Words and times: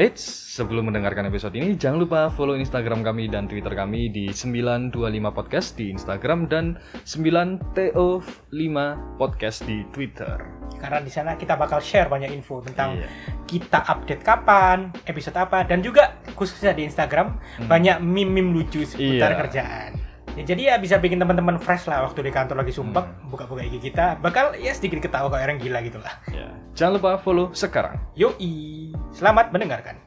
Eits, 0.00 0.24
sebelum 0.56 0.88
mendengarkan 0.88 1.28
episode 1.28 1.52
ini 1.52 1.76
jangan 1.76 2.00
lupa 2.00 2.32
follow 2.32 2.56
Instagram 2.56 3.04
kami 3.04 3.28
dan 3.28 3.44
Twitter 3.44 3.76
kami 3.76 4.08
di 4.08 4.32
925 4.32 4.96
podcast 5.28 5.76
di 5.76 5.92
Instagram 5.92 6.48
dan 6.48 6.80
9TO5 7.04 8.76
podcast 9.20 9.60
di 9.68 9.84
Twitter. 9.92 10.40
Karena 10.80 11.04
di 11.04 11.12
sana 11.12 11.36
kita 11.36 11.52
bakal 11.60 11.84
share 11.84 12.08
banyak 12.08 12.32
info 12.32 12.64
tentang 12.64 12.96
Iya. 12.96 13.12
kita 13.44 13.84
update 13.84 14.24
kapan, 14.24 14.88
episode 15.04 15.36
apa, 15.36 15.68
dan 15.68 15.84
juga 15.84 16.16
khususnya 16.32 16.72
di 16.72 16.88
Instagram 16.88 17.36
Hmm. 17.60 17.68
banyak 17.68 18.00
meme-meme 18.00 18.56
lucu 18.56 18.80
seputar 18.88 19.36
Iya. 19.36 19.40
kerjaan. 19.44 19.90
Ya, 20.38 20.42
jadi 20.46 20.62
ya 20.62 20.74
bisa 20.78 20.94
bikin 20.96 21.18
teman-teman 21.18 21.58
fresh 21.58 21.90
lah 21.90 22.06
waktu 22.06 22.22
di 22.22 22.30
kantor 22.30 22.62
lagi 22.62 22.70
sumpah 22.70 23.02
Hmm. 23.02 23.34
buka-buka 23.34 23.66
IG 23.66 23.90
kita 23.90 24.14
bakal 24.22 24.54
ya 24.54 24.70
sedikit 24.70 25.02
ketawa 25.02 25.26
kayak 25.26 25.44
orang 25.50 25.58
gila 25.58 25.78
gitu 25.82 25.98
lah. 25.98 26.14
Ya. 26.30 26.54
Jangan 26.78 27.02
lupa 27.02 27.18
follow 27.18 27.50
sekarang. 27.50 27.98
Yoi, 28.14 28.94
selamat 29.10 29.50
mendengarkan. 29.50 29.98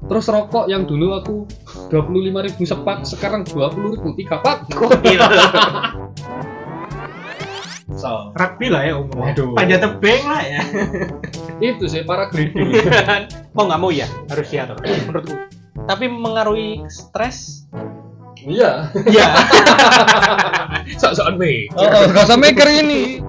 Terus 0.00 0.26
rokok 0.26 0.66
yang 0.66 0.84
dulu 0.84 1.14
aku 1.14 1.36
25.000 1.88 2.66
sepak, 2.66 3.04
sekarang 3.06 3.46
20.000 3.46 4.18
tiga 4.18 4.36
pak. 4.40 4.66
So, 7.90 8.32
Rugby 8.32 8.72
lah 8.72 8.86
ya 8.86 8.96
umumnya. 8.96 9.36
Waduh. 9.36 9.52
Panjat 9.60 9.84
tebing 9.84 10.24
lah 10.24 10.40
ya. 10.40 10.60
itu 11.74 11.84
sih 11.84 12.00
para 12.00 12.32
grading. 12.32 12.72
oh 13.52 13.64
nggak 13.68 13.76
mau 13.76 13.92
ya? 13.92 14.08
Harus 14.30 14.48
diatur 14.48 14.80
menurutku. 14.80 15.36
Tapi 15.84 16.08
mengaruhi 16.08 16.80
stres. 16.88 17.68
Iya. 18.46 18.88
Iya. 19.04 19.26
Sok-sokan 21.00 21.36
me. 21.36 21.68
Oh, 21.76 22.08
gak 22.08 22.24
usah 22.24 22.38
maker 22.40 22.68
ini. 22.68 23.20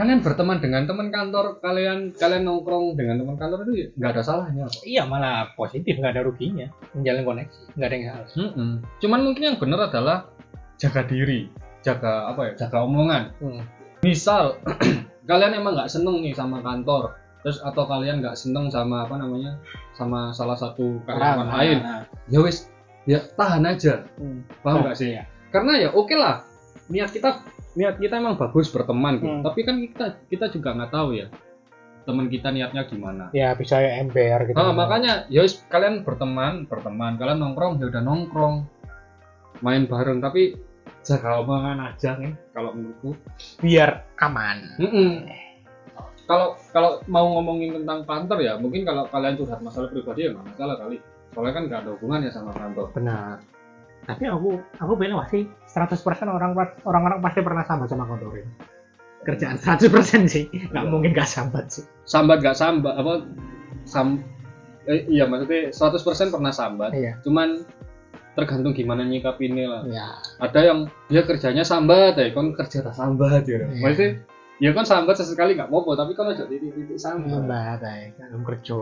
Kalian 0.00 0.24
berteman 0.24 0.64
dengan 0.64 0.88
teman 0.88 1.12
kantor, 1.12 1.60
kalian 1.60 2.16
kalian 2.16 2.48
nongkrong 2.48 2.96
dengan 2.96 3.20
teman 3.20 3.36
kantor 3.36 3.68
itu 3.68 3.92
nggak 4.00 4.16
ada 4.16 4.22
salahnya. 4.24 4.64
kok. 4.64 4.80
iya 4.88 5.04
malah 5.04 5.52
positif 5.52 6.00
nggak 6.00 6.16
ada 6.16 6.24
ruginya. 6.24 6.72
Menjalin 6.96 7.22
koneksi 7.28 7.60
nggak 7.76 7.84
ada 7.84 7.94
yang 7.94 8.06
salah. 8.08 8.28
Mm-mm. 8.32 8.70
Cuman 8.96 9.20
mungkin 9.28 9.42
yang 9.44 9.58
benar 9.60 9.92
adalah 9.92 10.32
jaga 10.80 11.04
diri, 11.04 11.52
jaga 11.80 12.32
apa 12.32 12.40
ya, 12.50 12.52
jaga 12.66 12.84
omongan. 12.84 13.32
Hmm. 13.40 13.62
Misal 14.00 14.56
kalian 15.30 15.56
emang 15.56 15.76
nggak 15.76 15.92
seneng 15.92 16.24
nih 16.24 16.32
sama 16.32 16.64
kantor, 16.64 17.16
terus 17.44 17.60
atau 17.60 17.84
kalian 17.84 18.24
nggak 18.24 18.36
seneng 18.36 18.72
sama 18.72 19.04
apa 19.04 19.20
namanya, 19.20 19.60
sama 19.96 20.32
salah 20.32 20.56
satu 20.56 21.00
karyawan 21.04 21.48
lain, 21.52 21.78
Nah, 21.84 22.02
ya 22.28 22.40
wis, 22.40 22.72
ya 23.04 23.20
tahan 23.36 23.68
aja, 23.68 24.04
hmm. 24.16 24.64
paham 24.64 24.84
nggak 24.84 24.96
sih? 24.96 25.16
Iya. 25.16 25.24
Karena 25.52 25.72
ya 25.76 25.88
oke 25.92 26.14
lah, 26.16 26.44
niat 26.88 27.12
kita 27.12 27.44
niat 27.78 27.96
kita 28.02 28.18
emang 28.18 28.34
bagus 28.40 28.72
berteman 28.72 29.20
gitu, 29.20 29.30
Hmm. 29.30 29.44
tapi 29.46 29.60
kan 29.62 29.76
kita 29.78 30.06
kita 30.26 30.46
juga 30.50 30.74
nggak 30.74 30.92
tahu 30.92 31.14
ya 31.16 31.28
teman 32.08 32.26
kita 32.32 32.48
niatnya 32.50 32.88
gimana. 32.88 33.28
Ya 33.36 33.52
bisa 33.54 33.78
ya 33.78 34.00
ember 34.00 34.48
gitu. 34.48 34.56
Ah, 34.56 34.72
makanya 34.72 35.28
ya 35.28 35.44
wis, 35.44 35.62
kalian 35.68 36.02
berteman, 36.02 36.64
berteman, 36.66 37.20
kalian 37.20 37.38
nongkrong 37.38 37.78
ya 37.78 37.92
udah 37.92 38.02
nongkrong, 38.02 38.66
main 39.60 39.84
bareng, 39.84 40.18
tapi 40.24 40.56
jaga 41.00 41.40
omongan 41.40 41.78
aja 41.80 42.16
nih 42.20 42.32
kalau 42.52 42.76
menurutku. 42.76 43.16
biar 43.64 44.04
aman. 44.20 44.56
Mm-mm. 44.76 45.24
Kalau 46.28 46.54
kalau 46.70 47.02
mau 47.10 47.26
ngomongin 47.40 47.82
tentang 47.82 48.06
kantor 48.06 48.38
ya, 48.38 48.54
mungkin 48.54 48.86
kalau 48.86 49.08
kalian 49.10 49.34
curhat 49.34 49.58
masalah 49.64 49.90
pribadi 49.90 50.28
ya 50.28 50.30
nggak 50.30 50.46
masalah 50.54 50.76
kali. 50.78 50.96
Soalnya 51.34 51.52
kan 51.56 51.62
nggak 51.66 51.80
ada 51.82 51.90
hubungannya 51.98 52.30
sama 52.30 52.54
kantor. 52.54 52.86
Benar. 52.94 53.36
Tapi 54.06 54.24
aku 54.30 54.56
aku 54.78 54.92
bilang 54.94 55.20
pasti 55.26 55.44
100% 55.66 56.30
orang 56.30 56.54
orang-orang 56.86 57.18
pasti 57.20 57.40
pernah 57.42 57.66
sambat 57.66 57.90
sama 57.90 58.06
kantor 58.06 58.32
ini. 58.38 58.52
Kerjaan 59.26 59.58
100% 59.58 60.24
sih. 60.30 60.46
Nggak 60.70 60.84
Iya. 60.86 60.90
mungkin 60.90 61.10
gak 61.12 61.28
sambat 61.28 61.66
sih. 61.68 61.84
Sambat 62.08 62.40
nggak 62.40 62.56
sambat 62.56 62.94
apa 62.96 63.26
sam 63.84 64.22
eh, 64.88 65.04
iya 65.10 65.28
maksudnya 65.28 65.68
100% 65.74 66.32
pernah 66.32 66.52
sambat. 66.54 66.90
Iya. 66.94 67.18
Cuman 67.26 67.66
tergantung 68.40 68.72
gimana 68.72 69.04
nyikapinnya 69.04 69.66
lah. 69.68 69.82
Ya. 69.84 70.08
Ada 70.40 70.60
yang 70.72 70.78
dia 71.12 71.22
kerjanya 71.28 71.62
sambat 71.62 72.16
ya, 72.16 72.32
kan 72.32 72.56
kerja 72.56 72.80
tak 72.80 72.96
sambat 72.96 73.44
ya. 73.44 73.68
Iya. 73.68 73.84
Maksudnya 73.84 74.10
ya 74.60 74.70
kan 74.72 74.84
sambat 74.88 75.20
sesekali 75.20 75.52
nggak 75.54 75.68
apa-apa, 75.68 75.92
tapi 76.00 76.12
kan 76.16 76.32
ada 76.32 76.48
titik-titik 76.48 76.96
sambat. 76.96 77.44
Sambat 77.44 77.80
aja. 77.84 78.10
Dalam 78.16 78.42
kerja. 78.48 78.80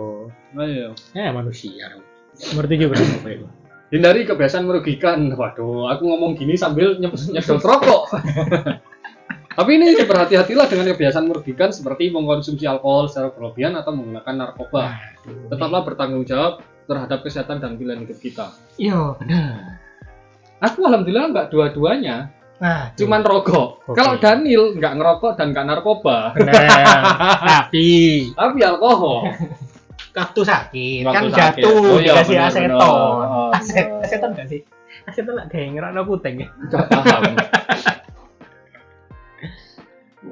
Nah, 0.55 0.65
iya. 0.65 0.89
Ya 1.13 1.35
manusia. 1.35 1.99
Mengerti 2.55 2.75
juga 2.79 2.95
berapa 2.95 3.29
itu. 3.35 3.47
hindari 3.89 4.21
kebiasaan 4.29 4.65
merugikan. 4.69 5.33
Waduh, 5.33 5.91
aku 5.91 6.03
ngomong 6.07 6.39
gini 6.39 6.55
sambil 6.55 7.01
nyedot 7.03 7.59
rokok. 7.59 8.13
Tapi 9.59 9.75
ini 9.75 9.99
berhati-hatilah 10.07 10.71
dengan 10.71 10.95
kebiasaan 10.95 11.27
merugikan 11.27 11.75
seperti 11.75 12.15
mengkonsumsi 12.15 12.63
alkohol 12.63 13.11
secara 13.11 13.35
berlebihan 13.35 13.75
atau 13.75 13.91
menggunakan 13.91 14.35
narkoba. 14.39 14.95
Tetaplah 15.27 15.83
bertanggung 15.83 16.23
jawab 16.23 16.63
terhadap 16.89 17.21
kesehatan 17.21 17.61
dan 17.61 17.77
pilihan 17.77 18.01
hidup 18.03 18.19
kita. 18.19 18.57
Iya 18.81 19.15
benar. 19.21 19.79
Aku 20.59 20.83
alhamdulillah 20.89 21.31
nggak 21.31 21.49
dua-duanya, 21.55 22.33
Nah, 22.59 22.91
cuman 22.99 23.23
rokok. 23.23 23.87
Oke. 23.87 23.95
Kalau 23.95 24.19
Daniel 24.19 24.75
nggak 24.75 24.99
ngerokok 24.99 25.33
dan 25.39 25.55
nggak 25.55 25.67
narkoba, 25.71 26.35
benar. 26.35 26.59
Tapi 27.55 27.89
tapi 28.35 28.59
alkohol. 28.67 29.31
waktu 30.19 30.43
sakit 30.43 31.07
Waktu 31.07 31.15
kan 31.15 31.25
sakit. 31.31 31.63
jatuh 31.63 31.79
Oh 31.79 31.99
iya, 32.03 32.19
dikasih 32.19 32.35
benar, 32.35 32.51
aseton. 32.51 33.07
Aset, 33.55 33.87
aseton 34.03 34.31
gak 34.35 34.49
sih? 34.51 34.61
Aseton 35.07 35.35
lah 35.39 35.47
kayak 35.47 35.79
ngerana 35.79 36.03
puteng 36.03 36.43
ya. 36.43 36.49
Nggak 36.51 36.85
paham. 36.91 37.23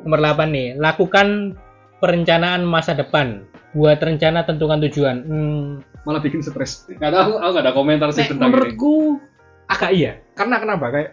Nomor 0.03 0.19
8 0.19 0.51
nih, 0.51 0.69
lakukan 0.75 1.55
perencanaan 2.03 2.67
masa 2.67 2.99
depan. 2.99 3.47
Buat 3.77 4.01
rencana 4.01 4.49
tentukan 4.49 4.81
tujuan. 4.89 5.17
Hmm, 5.23 5.69
Malah 6.09 6.25
bikin 6.25 6.41
stres. 6.41 6.89
Nggak 6.89 7.13
tahu, 7.13 7.33
aku 7.37 7.51
nggak 7.53 7.65
ada 7.69 7.75
komentar 7.77 8.09
sih 8.11 8.25
nek, 8.25 8.31
tentang 8.33 8.49
ini. 8.49 8.55
menurutku 8.57 8.95
agak 9.69 9.91
iya. 9.93 10.13
Karena 10.33 10.57
kenapa? 10.57 10.89
Kayak 10.89 11.11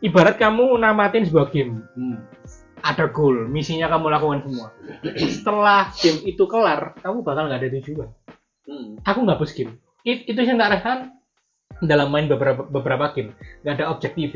ibarat 0.00 0.40
kamu 0.40 0.64
namatin 0.80 1.28
sebuah 1.28 1.52
game. 1.52 1.84
Hmm. 1.92 2.24
Ada 2.78 3.10
goal, 3.10 3.50
misinya 3.50 3.90
kamu 3.90 4.06
lakukan 4.08 4.46
semua. 4.46 4.70
Setelah 5.18 5.90
game 5.98 6.22
itu 6.24 6.46
kelar, 6.46 6.94
kamu 7.02 7.26
bakal 7.26 7.50
nggak 7.50 7.60
ada 7.60 7.68
tujuan. 7.76 8.08
Hmm. 8.64 8.88
Aku 9.04 9.26
nggak 9.26 9.36
bos 9.36 9.52
game. 9.52 9.76
It- 10.06 10.24
itu 10.24 10.38
yang 10.38 10.56
tak 10.56 10.78
rasakan 10.78 10.98
dalam 11.82 12.08
main 12.08 12.30
beberapa 12.30 12.64
beberapa 12.64 13.12
game. 13.12 13.34
Nggak 13.66 13.74
ada 13.82 13.86
objektif. 13.90 14.30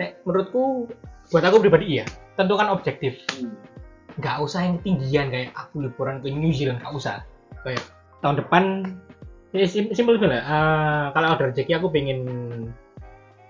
Nek, 0.00 0.24
menurutku, 0.24 0.88
buat 1.28 1.44
aku 1.44 1.60
pribadi 1.60 2.00
iya. 2.00 2.04
Tentukan 2.34 2.72
objektif. 2.72 3.20
Hmm. 3.36 3.54
Nggak 4.18 4.36
usah 4.42 4.60
yang 4.66 4.74
ketinggian 4.82 5.26
kayak 5.30 5.50
aku 5.54 5.86
liburan 5.86 6.18
ke 6.18 6.28
New 6.34 6.50
Zealand 6.50 6.82
nggak 6.82 6.94
usah. 6.94 7.22
Kayak 7.62 7.82
tahun 8.20 8.36
depan 8.42 8.62
ya 9.54 9.66
sim 9.66 9.90
simpel 9.94 10.18
lah. 10.18 10.42
Eh, 10.42 11.04
kalau 11.14 11.28
ada 11.38 11.44
rezeki 11.50 11.72
aku 11.78 11.88
pengen 11.94 12.20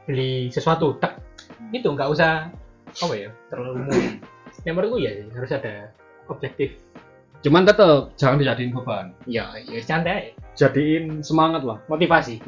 beli 0.05 0.49
sesuatu 0.53 0.97
tak 1.01 1.21
itu 1.73 1.89
nggak 1.89 2.09
usah 2.09 2.53
apa 2.93 3.15
ya 3.17 3.29
terlalu 3.49 3.85
umum. 3.85 4.03
Yang 4.67 4.75
menurutku 4.75 4.99
ya 5.01 5.13
harus 5.33 5.51
ada 5.53 5.75
objektif. 6.29 6.77
Cuman 7.41 7.63
tetap 7.65 8.13
jangan 8.19 8.43
dijadiin 8.43 8.75
beban. 8.75 9.15
ya 9.25 9.55
ya 9.63 9.79
santai 9.81 10.35
Jadiin 10.59 11.23
semangat 11.23 11.63
lah. 11.63 11.79
motivasi. 11.87 12.43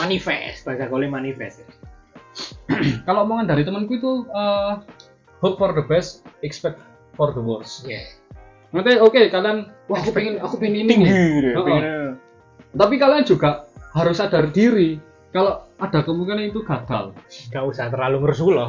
Manifest 0.00 0.64
bahasa 0.64 0.88
kole 0.88 1.12
manifest 1.12 1.68
Kalau 3.06 3.28
omongan 3.28 3.52
dari 3.52 3.62
temanku 3.68 4.00
itu 4.00 4.24
eh, 4.32 4.72
hope 5.44 5.60
for 5.60 5.76
the 5.76 5.84
best, 5.84 6.24
expect 6.40 6.80
for 7.20 7.36
the 7.36 7.42
worst. 7.44 7.84
ya 7.84 8.00
Nanti 8.72 8.96
oke 8.96 9.28
kalian, 9.28 9.68
wah 9.92 9.98
aku 10.00 10.14
pengen 10.16 10.40
aku 10.40 10.56
pengen 10.56 10.88
ini 10.88 10.94
nih. 11.04 11.10
Heeh. 11.52 12.16
Tapi 12.72 12.94
kalian 12.96 13.26
juga 13.28 13.68
harus 13.92 14.16
sadar 14.16 14.48
diri 14.48 14.96
kalau 15.34 15.68
ada 15.76 16.00
kemungkinan 16.00 16.48
itu 16.48 16.64
gagal. 16.64 17.12
nggak 17.52 17.64
usah 17.68 17.92
terlalu 17.92 18.24
ngerusuh 18.24 18.48
loh 18.48 18.68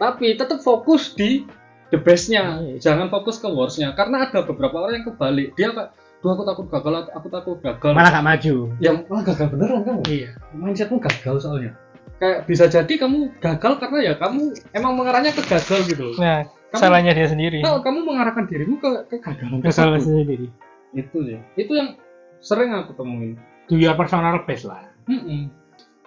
Tapi 0.00 0.38
tetap 0.40 0.62
fokus 0.64 1.12
di 1.12 1.44
the 1.92 1.98
bestnya, 2.00 2.58
Iya. 2.64 2.80
jangan 2.80 3.10
fokus 3.12 3.38
ke 3.38 3.46
worstnya. 3.50 3.92
Karena 3.98 4.26
ada 4.26 4.42
beberapa 4.42 4.82
orang 4.82 5.02
yang 5.02 5.06
kebalik, 5.14 5.54
dia 5.54 5.70
kayak, 5.70 5.94
duh 6.24 6.30
aku 6.34 6.42
takut 6.48 6.66
gagal, 6.72 7.06
aku 7.12 7.26
takut 7.30 7.58
gagal. 7.60 7.92
malah 7.92 8.10
nggak 8.10 8.26
maju 8.26 8.54
yang 8.80 8.96
malah 9.12 9.22
gagal 9.28 9.46
beneran 9.52 9.82
kamu. 9.84 10.02
iya 10.08 10.30
mindsetmu 10.56 10.96
gagal 10.96 11.36
soalnya 11.36 11.76
kayak 12.16 12.48
bisa 12.48 12.64
jadi 12.64 12.88
kamu 12.96 13.36
gagal 13.42 13.76
karena 13.76 13.98
ya 14.00 14.12
kamu 14.16 14.56
emang 14.72 14.92
mengarahnya 14.96 15.36
ke 15.36 15.44
gagal 15.44 15.84
gitu 15.84 16.16
nah 16.16 16.48
Kamu- 16.74 16.82
salahnya 16.82 17.12
dia 17.14 17.28
sendiri. 17.30 17.62
Kalau 17.62 17.80
kamu 17.80 17.98
mengarahkan 18.02 18.44
dirimu 18.50 18.76
ke 18.82 18.90
kegagalan 19.08 19.62
kesalahan 19.62 20.02
sendiri. 20.02 20.50
Itu 20.90 21.22
ya. 21.22 21.40
Itu 21.54 21.72
yang 21.72 21.94
sering 22.42 22.74
aku 22.74 22.92
temuin. 22.94 23.38
Do 23.70 23.78
your 23.78 23.94
personal 23.94 24.42
best 24.42 24.66
lah. 24.66 24.84
Mm-mm. 25.06 25.48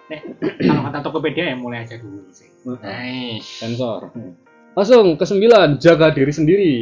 kalau 0.68 0.82
kata 0.88 0.98
Tokopedia 1.04 1.52
ya 1.52 1.56
mulai 1.56 1.84
aja 1.84 1.96
dulu 2.00 2.24
sih. 2.30 2.48
Nice. 2.64 3.60
sensor. 3.60 4.08
Langsung 4.72 5.16
ke 5.16 5.24
sembilan 5.24 5.76
jaga 5.76 6.12
diri 6.12 6.32
sendiri. 6.32 6.72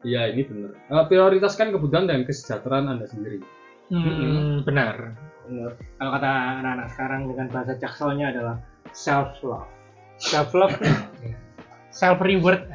Iya 0.00 0.32
ini 0.32 0.48
benar 0.48 0.72
Eh, 0.88 1.04
prioritaskan 1.12 1.76
kebutuhan 1.76 2.08
dan 2.08 2.24
kesejahteraan 2.24 2.88
anda 2.88 3.04
sendiri. 3.04 3.40
Hmm, 3.88 4.64
benar. 4.64 5.12
Bener. 5.44 5.76
Kalau 5.98 6.10
kata 6.14 6.30
anak-anak 6.60 6.88
sekarang 6.90 7.20
dengan 7.28 7.46
bahasa 7.50 7.72
jakselnya 7.76 8.32
adalah 8.32 8.56
self 8.92 9.34
love. 9.42 9.68
Self 10.16 10.52
love, 10.52 10.72
self 11.90 12.18
reward. 12.22 12.66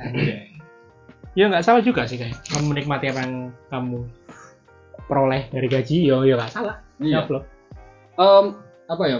Ya 1.36 1.52
nggak 1.52 1.68
salah 1.68 1.84
juga 1.84 2.08
sih 2.08 2.16
kayak 2.16 2.48
kamu 2.48 2.72
menikmati 2.72 3.12
apa 3.12 3.20
yang 3.28 3.52
kamu 3.68 4.08
peroleh 5.06 5.52
dari 5.52 5.68
gaji, 5.68 6.08
yo 6.08 6.24
yo 6.24 6.40
nggak 6.40 6.52
salah. 6.56 6.80
Iya. 7.04 7.28
Love. 7.28 7.48
Em, 8.16 8.46
apa 8.88 9.04
ya? 9.04 9.18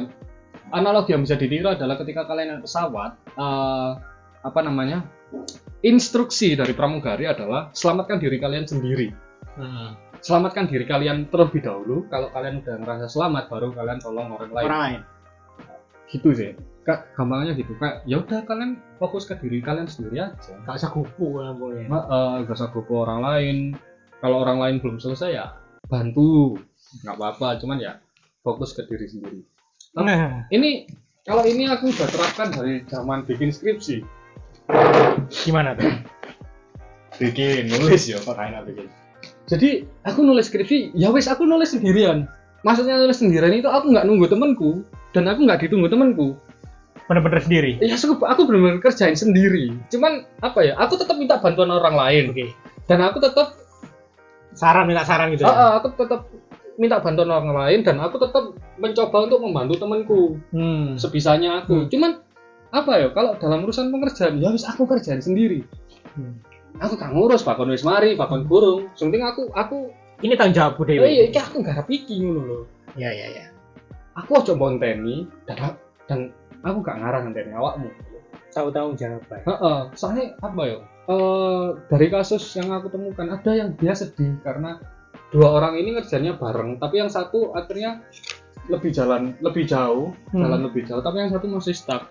Analogi 0.72 1.12
yang 1.12 1.28
bisa 1.28 1.36
ditiru 1.36 1.76
adalah 1.76 2.00
ketika 2.00 2.24
kalian 2.26 2.58
naik 2.58 2.64
pesawat, 2.64 3.20
eh, 3.36 3.92
apa 4.48 4.60
namanya? 4.64 5.04
Instruksi 5.86 6.56
dari 6.56 6.74
pramugari 6.74 7.28
adalah 7.30 7.70
selamatkan 7.76 8.18
diri 8.18 8.40
kalian 8.40 8.66
sendiri. 8.66 9.12
Hmm. 9.60 9.94
Selamatkan 10.26 10.66
diri 10.66 10.88
kalian 10.90 11.30
terlebih 11.30 11.62
dahulu. 11.62 12.08
Kalau 12.10 12.34
kalian 12.34 12.66
udah 12.66 12.82
ngerasa 12.82 13.06
selamat, 13.12 13.46
baru 13.52 13.70
kalian 13.76 14.00
tolong 14.02 14.34
orang 14.34 14.52
lain. 14.56 14.66
Orang 14.66 14.82
lain. 14.82 15.02
Gitu 16.10 16.30
sih. 16.34 16.52
Kak, 16.86 17.18
gampangnya 17.18 17.58
gitu. 17.58 17.74
Kayak 17.82 18.06
ya 18.06 18.22
udah 18.22 18.46
kalian 18.46 18.78
fokus 19.02 19.26
ke 19.26 19.34
diri 19.42 19.58
kalian 19.60 19.90
sendiri 19.90 20.30
aja. 20.30 20.54
Gak 20.70 20.78
usah 20.78 20.94
kupu 20.94 21.42
kan 21.42 21.58
boleh. 21.58 21.90
Ma, 21.90 22.06
eh, 22.06 22.46
gak 22.46 22.56
usah 22.62 22.70
gopo 22.70 23.02
orang 23.02 23.26
lain. 23.26 23.58
Kalau 24.22 24.46
orang 24.46 24.62
lain 24.62 24.76
belum 24.80 25.02
selesai 25.02 25.34
ya 25.34 25.58
bantu. 25.90 26.62
Nggak 27.02 27.18
apa-apa. 27.18 27.58
Cuman 27.58 27.82
ya 27.82 27.98
fokus 28.46 28.78
ke 28.78 28.86
diri 28.86 29.10
sendiri. 29.10 29.42
Nah, 29.98 30.46
ini 30.54 30.86
kalau 31.26 31.42
ini 31.42 31.66
aku 31.66 31.90
udah 31.90 32.06
terapkan 32.06 32.54
dari 32.54 32.86
zaman 32.86 33.26
bikin 33.26 33.50
skripsi 33.50 34.06
gimana 35.46 35.74
tuh? 35.74 35.90
bikin 37.18 37.72
nulis 37.72 38.06
ya 38.06 38.22
kok 38.22 38.38
bikin 38.70 38.88
jadi 39.50 39.70
aku 40.06 40.22
nulis 40.22 40.54
skripsi 40.54 40.94
ya 40.94 41.10
wes 41.10 41.26
aku 41.26 41.50
nulis 41.50 41.74
sendirian 41.74 42.30
maksudnya 42.62 43.02
nulis 43.02 43.18
sendirian 43.18 43.58
itu 43.58 43.66
aku 43.66 43.90
nggak 43.90 44.06
nunggu 44.06 44.30
temanku 44.30 44.86
dan 45.18 45.26
aku 45.26 45.50
nggak 45.50 45.66
ditunggu 45.66 45.90
temanku 45.90 46.38
Bener-bener 47.06 47.38
sendiri. 47.38 47.72
ya 47.80 47.94
aku 47.94 48.18
aku 48.20 48.42
benar-benar 48.46 48.82
kerjain 48.82 49.14
sendiri 49.14 49.70
cuman 49.88 50.26
apa 50.40 50.60
ya 50.62 50.74
aku 50.76 50.98
tetap 50.98 51.16
minta 51.16 51.38
bantuan 51.38 51.70
orang 51.70 51.94
lain 51.94 52.24
Oke. 52.30 52.50
dan 52.86 53.02
aku 53.02 53.20
tetap 53.20 53.54
Saran 54.52 54.88
minta 54.88 55.04
saran 55.04 55.30
gitu. 55.30 55.44
Ya? 55.44 55.52
ah, 55.52 55.72
aku 55.78 55.92
tetap 55.94 56.32
minta 56.76 56.98
bantuan 56.98 57.28
orang 57.28 57.52
lain 57.52 57.80
dan 57.82 58.00
aku 58.00 58.16
tetap 58.18 58.52
mencoba 58.76 59.18
untuk 59.24 59.40
membantu 59.40 59.74
temanku 59.78 60.22
Hmm. 60.50 60.96
sebisanya 60.96 61.62
aku 61.62 61.84
Hmm. 61.84 61.90
cuman 61.90 62.12
apa 62.70 62.92
ya 62.98 63.08
kalau 63.10 63.36
dalam 63.36 63.64
urusan 63.64 63.88
pekerjaan 63.90 64.36
ya 64.38 64.50
wis 64.50 64.64
aku 64.64 64.84
kerjain 64.84 65.20
sendiri 65.20 65.64
Hmm. 66.12 66.40
aku 66.78 66.96
kan 66.96 67.12
ngurus 67.12 67.44
bakon 67.44 67.70
wis 67.70 67.84
mari 67.84 68.16
bakon 68.16 68.44
burung 68.44 68.88
penting 68.94 69.22
aku 69.22 69.52
aku 69.52 69.92
Ini 70.18 70.34
tanggung 70.34 70.56
jawab 70.56 70.74
oh 70.76 70.86
Dewi. 70.86 71.04
iya 71.06 71.24
iki 71.28 71.36
aku 71.36 71.60
garap 71.60 71.86
iki 71.86 72.16
ngono 72.18 72.42
lho 72.42 72.60
Iya 72.96 73.12
iya 73.12 73.28
iya. 73.30 73.46
aku 74.14 74.32
aja 74.34 74.56
monteni 74.56 75.28
dan 75.44 75.76
dan 76.06 76.20
aku 76.66 76.78
gak 76.82 76.98
ngarah 76.98 77.22
ngenteni 77.24 77.54
awakmu 77.54 77.90
Tahu 78.56 78.72
tanggung 78.72 78.96
jawab. 78.96 79.20
Pak. 79.28 79.44
Heeh, 79.44 79.80
soalnya 80.00 80.32
apa 80.40 80.62
ya 80.64 80.80
eh 81.06 81.66
dari 81.86 82.08
kasus 82.08 82.42
yang 82.56 82.72
aku 82.72 82.88
temukan 82.90 83.28
ada 83.30 83.52
yang 83.52 83.76
dia 83.78 83.92
sedih 83.94 84.40
karena 84.42 84.80
dua 85.30 85.60
orang 85.60 85.76
ini 85.76 85.94
ngerjainnya 85.94 86.40
bareng 86.40 86.80
tapi 86.80 86.98
yang 86.98 87.12
satu 87.12 87.52
akhirnya 87.54 88.02
lebih 88.66 88.90
jalan 88.90 89.38
lebih 89.44 89.70
jauh 89.70 90.16
Hmm. 90.34 90.42
jalan 90.48 90.66
lebih 90.66 90.82
jauh 90.88 91.04
tapi 91.04 91.22
yang 91.22 91.30
satu 91.30 91.46
masih 91.46 91.76
stuck 91.76 92.10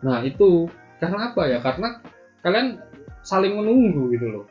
nah 0.00 0.24
itu 0.24 0.70
karena 0.96 1.34
apa 1.34 1.42
ya 1.44 1.58
karena 1.60 2.00
kalian 2.40 2.80
saling 3.20 3.52
menunggu 3.52 4.08
gitu 4.14 4.26
loh 4.30 4.44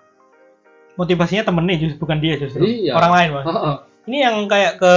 Motivasinya 0.94 1.48
temennya 1.48 1.80
justru 1.80 2.04
bukan 2.04 2.19
dia 2.19 2.36
justru. 2.36 2.60
Iya. 2.60 2.92
Orang 2.92 3.12
lain 3.16 3.30
mas. 3.31 3.46
Heeh. 3.48 3.75
Ini 4.12 4.18
yang 4.19 4.36
kayak 4.51 4.84
ke 4.84 4.94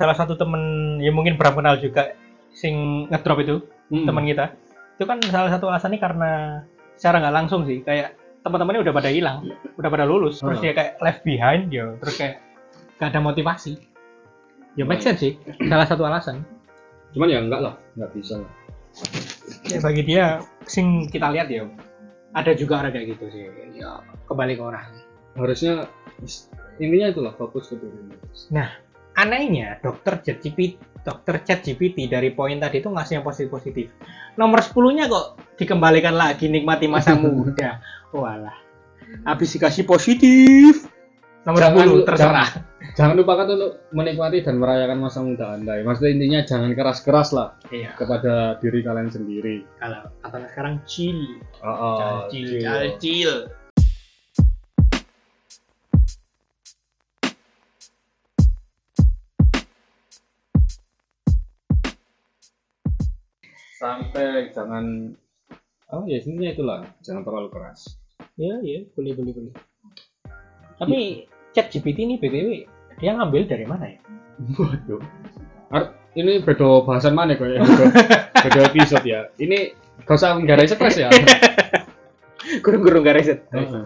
salah 0.00 0.16
satu 0.16 0.32
temen 0.32 0.62
ya 0.96 1.12
mungkin 1.12 1.36
pernah 1.36 1.52
kenal 1.60 1.74
juga 1.76 2.16
sing 2.52 3.06
ngedrop 3.08 3.38
itu 3.40 3.56
Hmm. 3.90 4.06
teman 4.06 4.22
kita. 4.22 4.54
Itu 4.94 5.04
kan 5.04 5.18
salah 5.24 5.50
satu 5.50 5.66
alasannya 5.66 5.98
karena 5.98 6.30
secara 6.94 7.18
nggak 7.18 7.34
langsung 7.34 7.66
sih 7.66 7.82
kayak 7.82 8.14
teman-temannya 8.40 8.80
udah 8.80 8.94
pada 8.94 9.10
hilang, 9.10 9.50
udah 9.74 9.90
pada 9.90 10.06
lulus, 10.06 10.38
terus 10.38 10.58
Ah. 10.58 10.62
dia 10.62 10.72
kayak 10.72 10.92
left 10.98 11.20
behind 11.22 11.68
ya, 11.68 11.92
terus 11.98 12.14
kayak 12.16 12.38
gak 12.96 13.10
ada 13.10 13.20
motivasi. 13.20 13.76
Ya 14.74 14.86
make 14.86 15.02
sense 15.02 15.18
sih, 15.18 15.34
salah 15.66 15.84
satu 15.84 16.04
alasan. 16.04 16.46
cuman 17.10 17.26
ya 17.26 17.42
enggak 17.42 17.58
lah 17.60 17.74
enggak 17.98 18.10
bisa 18.14 18.38
lah 18.38 18.52
Ya 19.66 19.82
bagi 19.82 20.02
dia 20.06 20.24
sing 20.62 21.10
kita 21.10 21.34
lihat 21.34 21.50
ya 21.50 21.66
ada 22.30 22.54
juga 22.54 22.78
orang 22.78 22.94
kayak 22.94 23.18
gitu 23.18 23.24
sih. 23.28 23.50
Ya 23.74 23.98
kembali 24.30 24.54
ke 24.54 24.62
orang. 24.62 24.86
harusnya 25.34 25.90
intinya 26.78 27.10
itulah 27.10 27.34
fokus 27.34 27.70
ke 27.70 27.78
diri 27.78 28.14
anehnya 29.20 29.76
dokter 29.84 30.24
ChatGPT 30.24 30.80
dokter 31.00 31.40
ChatGPT 31.44 32.08
dari 32.08 32.32
poin 32.32 32.56
tadi 32.60 32.80
itu 32.80 32.88
ngasih 32.88 33.20
yang 33.20 33.24
positif 33.24 33.48
positif 33.52 33.86
nomor 34.36 34.60
10 34.64 34.96
nya 34.96 35.04
kok 35.08 35.40
dikembalikan 35.60 36.16
lagi 36.16 36.48
nikmati 36.48 36.88
masa 36.88 37.12
muda. 37.20 37.80
Walah. 38.16 38.56
Habis 39.28 39.58
dikasih 39.58 39.84
positif. 39.84 40.86
Nomor 41.44 41.60
Jangan 41.60 41.84
10 41.84 41.88
lu- 41.88 42.06
terserah. 42.08 42.50
jangan 42.96 43.14
lupakan 43.16 43.46
untuk 43.48 43.72
menikmati 43.92 44.42
dan 44.42 44.56
merayakan 44.60 44.98
masa 45.04 45.20
muda 45.24 45.56
anda. 45.56 45.78
Ya. 45.78 45.84
maksudnya 45.84 46.10
intinya 46.16 46.40
jangan 46.42 46.70
keras-keras 46.74 47.28
lah 47.32 47.54
iya. 47.70 47.92
kepada 47.96 48.56
diri 48.60 48.80
kalian 48.84 49.08
sendiri. 49.08 49.62
Kalau 49.78 50.10
kata 50.24 50.48
sekarang 50.52 50.80
chill. 50.88 51.38
Oh, 51.64 52.26
chill 52.32 52.60
chill. 52.60 52.96
chill 52.98 53.34
sampai 63.80 64.52
jangan 64.52 65.16
oh 65.88 66.04
ya 66.04 66.20
intinya 66.20 66.52
itulah 66.52 66.80
jangan 67.00 67.24
terlalu 67.24 67.48
keras. 67.48 67.96
Ya 68.36 68.60
ya 68.60 68.84
boleh 68.92 69.16
boleh 69.16 69.32
boleh. 69.32 69.52
Tapi 70.76 71.24
ChatGPT 71.56 72.04
ini 72.04 72.20
btw 72.20 72.68
dia 73.00 73.16
ngambil 73.16 73.48
dari 73.48 73.64
mana 73.64 73.88
ya? 73.88 74.00
Waduh. 74.60 75.00
Ar- 75.72 75.96
ini 76.12 76.44
beda 76.44 76.84
bahasan 76.84 77.16
mana 77.16 77.38
kok 77.38 77.48
ya? 77.48 77.62
Beda, 77.64 77.86
beda 78.44 78.60
episode 78.68 79.06
ya. 79.06 79.20
Ini 79.38 79.72
gak 80.04 80.18
usah 80.18 80.36
nggak 80.36 80.66
stres 80.68 80.98
ya? 80.98 81.08
Gurung-gurung 82.66 83.06
gak 83.06 83.16
riset 83.22 83.46
Heeh. 83.54 83.84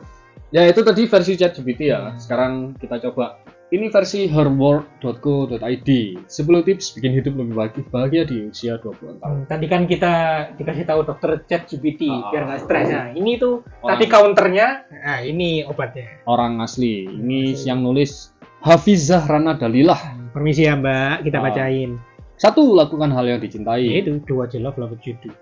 ya 0.54 0.62
itu 0.64 0.80
tadi 0.80 1.04
versi 1.04 1.36
chat 1.36 1.52
GPT 1.54 1.92
ya. 1.92 2.16
Sekarang 2.16 2.74
kita 2.80 2.98
coba 2.98 3.38
ini 3.74 3.90
versi 3.90 4.30
herworld.co.id 4.30 5.88
10 6.22 6.30
tips 6.62 6.94
bikin 6.94 7.10
hidup 7.12 7.34
lebih 7.34 7.54
bahagia, 7.54 7.82
bahagia 7.90 8.22
di 8.22 8.46
usia 8.46 8.78
20 8.78 9.18
tahun 9.18 9.34
Hmm, 9.34 9.42
tadi 9.44 9.66
kan 9.66 9.82
kita 9.84 10.12
dikasih 10.54 10.86
tahu 10.86 11.02
dokter 11.02 11.42
chat 11.44 11.66
GPT 11.66 12.06
Ah. 12.06 12.30
biar 12.30 12.42
nggak 12.46 12.60
stres. 12.62 12.86
Nah, 12.86 13.10
ini 13.10 13.34
tuh 13.34 13.66
Orang- 13.82 13.90
tadi 13.90 14.04
counternya, 14.06 14.66
nah 14.86 15.18
ini 15.20 15.66
obatnya. 15.66 16.06
orang 16.24 16.62
asli 16.62 17.10
ini 17.10 17.50
Asli. 17.52 17.66
yang 17.66 17.82
nulis 17.82 18.30
Hafizah 18.62 19.26
Rana 19.26 19.52
Dalilah 19.52 19.98
Permisi 20.30 20.64
ya 20.64 20.74
Mbak, 20.74 21.26
kita 21.26 21.38
Ah. 21.38 21.44
bacain. 21.44 21.90
satu 22.34 22.74
lakukan 22.74 23.10
hal 23.10 23.26
yang 23.26 23.38
dicintai 23.38 23.86
itu 23.86 24.18
dua 24.22 24.46
aja 24.46 24.58
love. 24.58 24.74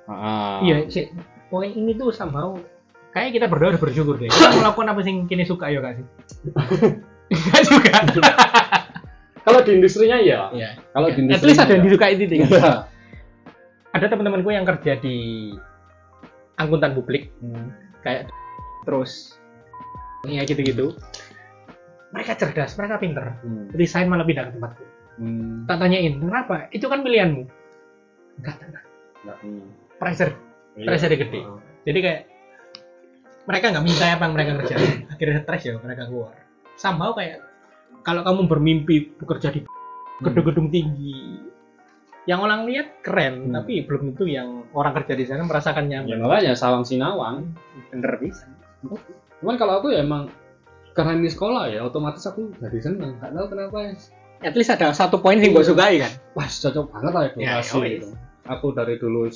Ah. 0.07 0.61
Iya, 0.61 0.89
sih. 0.89 1.09
Poin 1.49 1.69
ini 1.69 1.93
tuh 1.93 2.13
somehow 2.13 2.57
kayak 3.13 3.33
kita 3.33 3.45
berdua 3.45 3.73
udah 3.73 3.81
bersyukur 3.81 4.17
deh. 4.17 4.29
Kita 4.29 4.57
melakukan 4.57 4.89
apa 4.89 5.01
sih 5.01 5.11
yang 5.11 5.25
kini 5.25 5.45
suka 5.45 5.69
ya 5.69 5.81
kak 5.81 5.93
sih? 5.97 6.07
Enggak 7.33 7.63
juga. 8.13 8.33
kalau 9.47 9.59
di 9.67 9.71
industrinya 9.75 10.23
ya 10.23 10.53
Iya. 10.55 10.71
kalau 10.95 11.09
di 11.11 11.19
At 11.19 11.23
industri 11.25 11.49
least 11.51 11.61
ada 11.65 11.73
yang 11.75 11.85
disukai 11.85 12.15
itu. 12.15 12.25
Iya. 12.47 12.87
Ada 13.93 14.07
teman-temanku 14.09 14.49
yang 14.53 14.65
kerja 14.65 14.97
di 15.01 15.17
angkutan 16.57 16.93
publik 16.95 17.33
kayak 18.05 18.29
terus 18.85 19.37
ya 20.29 20.45
gitu-gitu. 20.45 20.95
Mereka 22.13 22.37
cerdas, 22.37 22.77
mereka 22.77 23.01
pinter. 23.01 23.25
Hmm. 23.41 23.73
Resign 23.73 24.07
malah 24.07 24.29
pindah 24.29 24.53
ke 24.53 24.53
tempatku. 24.57 24.85
Hmm. 25.13 25.69
tak 25.69 25.77
tanyain 25.77 26.17
kenapa 26.17 26.73
itu 26.73 26.89
kan 26.89 27.05
pilihanmu 27.05 27.45
enggak 28.41 28.57
tenang 28.65 28.87
Nggak, 29.29 29.39
hmm. 29.45 29.67
pressure 30.01 30.33
Iya. 30.73 30.89
Pressure 30.89 31.13
gede. 31.21 31.41
Jadi 31.85 31.99
kayak 32.01 32.21
mereka 33.45 33.67
nggak 33.77 33.85
minta 33.85 34.07
apa 34.09 34.23
yang 34.25 34.33
mereka 34.33 34.51
kerjain 34.65 35.05
akhirnya 35.13 35.39
stres 35.45 35.63
ya 35.69 35.73
mereka 35.83 36.03
keluar 36.09 36.33
somehow 36.75 37.13
kayak 37.13 37.41
kalau 38.03 38.21
kamu 38.21 38.47
bermimpi 38.47 38.97
bekerja 39.15 39.51
di 39.51 39.63
gedung-gedung 40.19 40.69
tinggi. 40.69 41.39
Yang 42.23 42.41
orang 42.41 42.61
lihat 42.65 43.03
keren 43.03 43.51
Hmm. 43.51 43.55
tapi 43.57 43.83
belum 43.83 44.15
tentu 44.15 44.25
yang 44.25 44.63
orang 44.73 44.95
kerja 44.95 45.15
di 45.15 45.25
sana 45.25 45.43
merasakan 45.43 45.91
ya 45.91 46.01
nyaman 46.01 46.23
makanya 46.23 46.55
sawang 46.55 46.87
sinawang 46.87 47.51
bener 47.91 48.15
bisa. 48.17 48.47
Cuman 49.39 49.57
kalau 49.57 49.83
aku 49.83 49.91
ya 49.91 50.03
emang 50.03 50.31
karena 50.93 51.17
ini 51.17 51.27
sekolah 51.27 51.67
ya 51.69 51.83
otomatis 51.83 52.23
aku 52.23 52.55
jadi 52.57 52.79
seneng. 52.79 53.19
Nggak 53.19 53.33
tahu 53.33 53.47
kenapa 53.51 53.77
ya. 53.83 53.93
At 54.43 54.55
least 54.55 54.71
ada 54.71 54.91
satu 54.91 55.19
poin 55.19 55.39
yang 55.39 55.51
gue 55.51 55.63
sukai 55.63 55.99
kan? 55.99 56.11
Wah 56.35 56.47
cocok 56.47 56.91
banget 56.91 57.13
lah 57.13 57.23
Ya, 57.35 57.59
yowes. 57.59 57.71
gitu. 57.75 58.09
aku 58.43 58.67
dari 58.71 58.99
dulu 58.99 59.31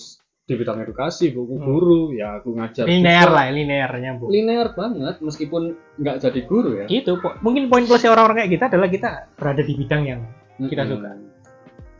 di 0.47 0.55
bidang 0.55 0.79
edukasi 0.79 1.35
buku 1.35 1.59
Hmm. 1.59 1.67
guru 1.67 2.01
ya 2.15 2.39
aku 2.39 2.55
ngajar 2.55 2.87
linear 2.87 3.27
juga. 3.27 3.35
lah 3.35 3.47
linearnya 3.51 4.11
bu 4.15 4.31
linear 4.31 4.71
banget 4.73 5.19
meskipun 5.19 5.63
nggak 5.99 6.17
jadi 6.23 6.41
guru 6.47 6.71
ya 6.77 6.87
itu 6.87 7.19
po- 7.19 7.35
mungkin 7.43 7.67
poin 7.67 7.83
plusnya 7.83 8.15
orang-orang 8.15 8.47
kayak 8.47 8.53
kita 8.55 8.65
adalah 8.71 8.87
kita 8.87 9.09
berada 9.35 9.63
di 9.67 9.75
bidang 9.75 10.03
yang 10.07 10.21
kita 10.63 10.87
Mm-mm. 10.87 11.03
suka. 11.03 11.11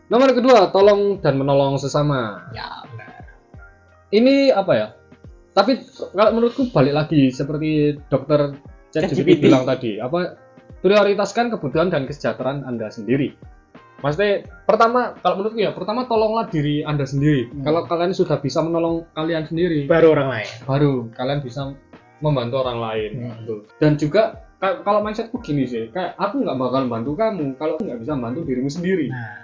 nomor 0.07 0.31
kedua 0.31 0.71
tolong 0.71 1.19
dan 1.19 1.35
menolong 1.35 1.75
sesama 1.75 2.47
ya 2.55 2.87
benar 2.87 3.27
ini 4.15 4.55
apa 4.55 4.73
ya 4.73 4.87
tapi 5.51 5.83
kalau 6.15 6.31
menurutku 6.31 6.71
balik 6.71 6.95
lagi 6.95 7.35
seperti 7.35 7.99
dokter 8.07 8.55
ChatGPT. 8.95 9.43
bilang 9.43 9.67
tadi 9.67 9.99
apa 9.99 10.39
prioritaskan 10.79 11.51
kebutuhan 11.51 11.91
dan 11.91 12.07
kesejahteraan 12.07 12.63
anda 12.63 12.95
sendiri 12.95 13.35
Maksudnya 14.07 14.33
pertama 14.63 15.19
kalau 15.19 15.35
menurutku 15.37 15.59
ya 15.59 15.75
pertama 15.75 16.07
tolonglah 16.07 16.47
diri 16.47 16.81
anda 16.81 17.03
sendiri. 17.03 17.51
Hmm. 17.51 17.67
kalau 17.67 17.83
kalian 17.85 18.15
sudah 18.15 18.39
bisa 18.39 18.63
menolong 18.63 19.03
kalian 19.13 19.43
sendiri 19.43 19.85
baru 19.85 20.15
orang 20.15 20.29
lain. 20.31 20.49
baru 20.63 20.93
kalian 21.11 21.43
bisa 21.43 21.75
membantu 22.23 22.63
orang 22.63 22.79
lain 22.79 23.11
Hmm. 23.19 23.67
dan 23.77 23.99
juga 23.99 24.23
ka- 24.57 24.81
kalau 24.81 25.03
mindsetku 25.03 25.43
gini 25.43 25.67
sih 25.67 25.91
kayak 25.91 26.15
aku 26.17 26.39
nggak 26.39 26.55
bakal 26.55 26.87
bantu 26.87 27.13
kamu 27.13 27.53
kalau 27.57 27.75
nggak 27.77 27.99
bisa 27.99 28.15
bantu 28.15 28.41
dirimu 28.41 28.71
sendiri. 28.71 29.11
Nah. 29.11 29.43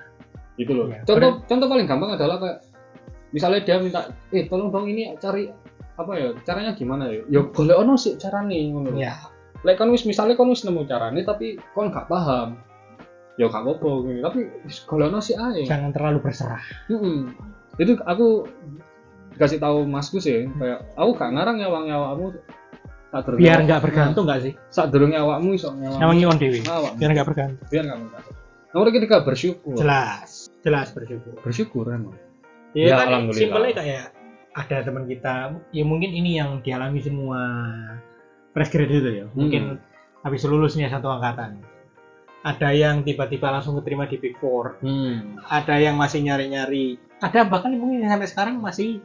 Gitu 0.54 0.71
loh. 0.71 0.87
Iya, 0.87 1.02
contoh 1.02 1.42
contoh 1.42 1.66
paling 1.66 1.87
gampang 1.88 2.14
adalah 2.14 2.37
kayak 2.38 2.59
misalnya 3.33 3.61
dia 3.61 3.76
minta 3.83 4.00
eh 4.31 4.47
tolong 4.47 4.71
dong 4.71 4.87
ini 4.87 5.16
cari 5.19 5.50
apa 5.92 6.12
ya 6.14 6.28
caranya 6.45 6.73
gimana 6.73 7.11
ya? 7.11 7.25
Ya 7.28 7.40
boleh 7.42 7.75
ono 7.75 7.99
sih 7.99 8.14
caranya 8.14 8.54
ya 8.95 9.16
Lek 9.62 9.78
kon 9.78 9.90
wis 9.90 10.02
misalnya 10.02 10.35
kon 10.35 10.50
wis 10.50 10.62
nemu 10.62 10.87
caranya 10.87 11.23
tapi 11.23 11.59
kon 11.73 11.90
nggak 11.90 12.07
paham 12.07 12.57
ya 13.42 13.50
gak 13.50 13.62
apa-apa 13.66 13.90
gitu. 14.06 14.20
tapi 14.22 14.40
wis 14.62 14.78
golek 14.87 15.11
ono 15.11 15.18
sih 15.18 15.34
ae. 15.34 15.66
Jangan 15.66 15.90
terlalu 15.90 16.18
berserah. 16.22 16.62
Mm-mm. 16.87 17.34
itu 17.80 17.96
aku 18.04 18.46
dikasih 19.34 19.58
tahu 19.58 19.88
masku 19.88 20.20
sih 20.20 20.46
kayak 20.61 20.84
aku 20.94 21.11
gak 21.18 21.32
ngarang 21.34 21.56
nyawang 21.58 21.88
nyawakmu 21.88 22.37
tak 23.12 23.28
biar 23.37 23.61
nggak 23.68 23.80
bergantung 23.84 24.25
nggak 24.25 24.40
sih? 24.40 24.52
Sak 24.72 24.88
durung 24.88 25.12
nyawakmu 25.12 25.52
iso 25.52 25.68
yang 25.76 26.00
nyawang 26.00 26.16
ngion 26.16 26.37
dewi 26.40 26.61
biar 26.96 27.11
nggak 27.12 27.28
bergantung. 27.28 27.66
Biar 27.68 27.84
gak 27.84 28.00
bergantung. 28.00 28.37
Nomor 28.72 28.88
ketiga 28.88 29.20
bersyukur. 29.20 29.76
Jelas. 29.76 30.49
Jelas 30.64 30.88
bersyukur. 30.96 31.37
Bersyukur 31.44 31.84
emang. 31.92 32.16
Ya, 32.72 32.88
Ya, 32.88 32.94
kan 32.96 33.12
alhamdulillah. 33.12 33.37
simpelnya 33.44 33.72
kayak 33.76 34.04
ada 34.52 34.76
teman 34.84 35.04
kita 35.04 35.61
ya 35.76 35.84
mungkin 35.84 36.08
ini 36.12 36.40
yang 36.40 36.64
dialami 36.64 37.00
semua 37.04 37.40
fresh 38.56 38.72
graduate 38.72 39.04
itu 39.04 39.11
ya. 39.12 39.26
Mungkin 39.37 39.76
habis 40.25 40.40
lulusnya 40.49 40.88
satu 40.88 41.12
angkatan 41.12 41.61
ada 42.42 42.68
yang 42.70 43.02
tiba-tiba 43.02 43.49
langsung 43.49 43.78
keterima 43.78 44.04
di 44.04 44.18
Big 44.18 44.34
Four. 44.37 44.82
Hmm. 44.82 45.38
ada 45.44 45.78
yang 45.78 45.94
masih 45.94 46.22
nyari-nyari. 46.22 46.99
Ada 47.18 47.46
bahkan 47.46 47.70
mungkin 47.72 48.02
sampai 48.02 48.26
sekarang 48.26 48.58
masih 48.58 48.99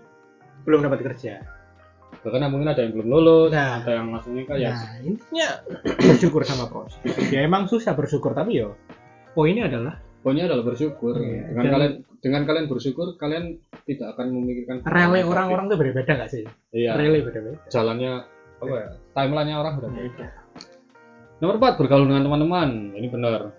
belum 0.66 0.82
dapat 0.82 1.06
kerja. 1.06 1.46
Bahkan 2.18 2.50
mungkin 2.50 2.68
ada 2.68 2.82
yang 2.82 2.98
belum 2.98 3.08
lulus 3.08 3.50
Nah. 3.54 3.80
ada 3.80 3.92
yang 3.94 4.10
langsung 4.10 4.34
nikah 4.34 4.58
ya. 4.58 4.74
Nah 4.74 5.00
intinya 5.00 5.48
bersyukur 6.10 6.42
sama 6.44 6.66
proses. 6.66 6.98
Ya 7.30 7.46
emang 7.46 7.70
susah 7.70 7.94
bersyukur 7.94 8.34
tapi 8.34 8.58
yo 8.58 8.74
poinnya 9.32 9.70
adalah 9.70 10.02
pokoknya 10.20 10.50
adalah 10.50 10.66
bersyukur. 10.66 11.14
Iya. 11.16 11.42
dengan 11.48 11.64
Dan- 11.64 11.74
kalian 11.74 11.94
dengan 12.18 12.42
kalian 12.44 12.66
bersyukur 12.66 13.08
kalian 13.16 13.62
tidak 13.86 14.18
akan 14.18 14.34
memikirkan 14.34 14.82
rele 14.84 15.22
orang-orang 15.24 15.70
tuh 15.70 15.78
berbeda 15.78 16.10
nggak 16.10 16.32
sih? 16.34 16.44
Iya. 16.74 16.98
Rele 16.98 17.22
beda-beda 17.22 17.62
jalannya 17.70 18.26
apa 18.58 18.74
ya 18.74 18.88
timelinenya 19.14 19.56
orang 19.56 19.74
udah 19.78 19.90
beda 19.94 20.02
Beda. 20.10 20.28
Nomor 21.38 21.56
4 21.62 21.80
bergaul 21.80 22.10
dengan 22.10 22.26
teman-teman. 22.26 22.70
Ini 22.98 23.08
benar. 23.14 23.54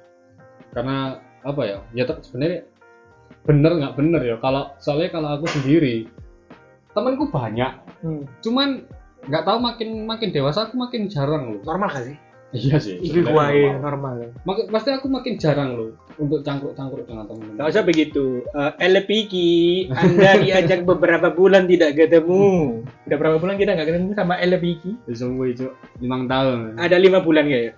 Karena 0.74 1.18
apa 1.46 1.62
ya? 1.62 1.78
Ya 1.94 2.04
sebenarnya 2.06 2.66
bener 3.46 3.72
nggak 3.78 3.94
bener 3.94 4.20
ya. 4.24 4.36
Kalau 4.42 4.74
soalnya 4.82 5.14
kalau 5.14 5.28
aku 5.38 5.46
sendiri 5.48 6.10
temanku 6.92 7.30
banyak. 7.30 7.72
Hmm. 8.02 8.26
Cuman 8.42 8.84
nggak 9.26 9.44
tahu 9.46 9.58
makin 9.62 9.88
makin 10.06 10.30
dewasa 10.30 10.70
aku 10.70 10.74
makin 10.78 11.10
jarang 11.10 11.58
loh. 11.58 11.60
normal 11.66 11.90
gak 11.90 12.14
sih 12.14 12.16
Iya 12.48 12.80
sih. 12.80 12.96
itu 12.96 13.20
sebenarnya 13.20 13.32
gua 13.36 13.44
normal. 13.52 13.76
normal 13.84 14.14
Makin 14.48 14.64
pasti 14.72 14.88
aku 14.96 15.06
makin 15.12 15.36
jarang 15.36 15.76
loh 15.76 15.90
untuk 16.16 16.40
cangkruk-cangkruk 16.40 17.04
dengan 17.04 17.28
teman-teman. 17.28 17.60
Gak 17.60 17.68
usah 17.76 17.84
begitu. 17.84 18.40
Uh, 18.56 18.72
Elepiki, 18.80 19.92
Anda 19.92 20.40
diajak 20.40 20.88
beberapa 20.88 21.28
bulan 21.28 21.68
tidak 21.68 22.00
ketemu. 22.00 22.80
Udah 23.04 23.16
berapa 23.20 23.36
bulan 23.36 23.60
kita 23.60 23.76
nggak 23.76 23.88
ketemu 23.92 24.16
sama 24.16 24.40
Elepiki? 24.40 24.96
Sungguh 25.12 25.52
itu 25.52 25.68
limang 26.00 26.24
tahun. 26.24 26.80
Ada 26.80 26.96
lima 26.96 27.20
bulan 27.20 27.44
kayaknya. 27.52 27.76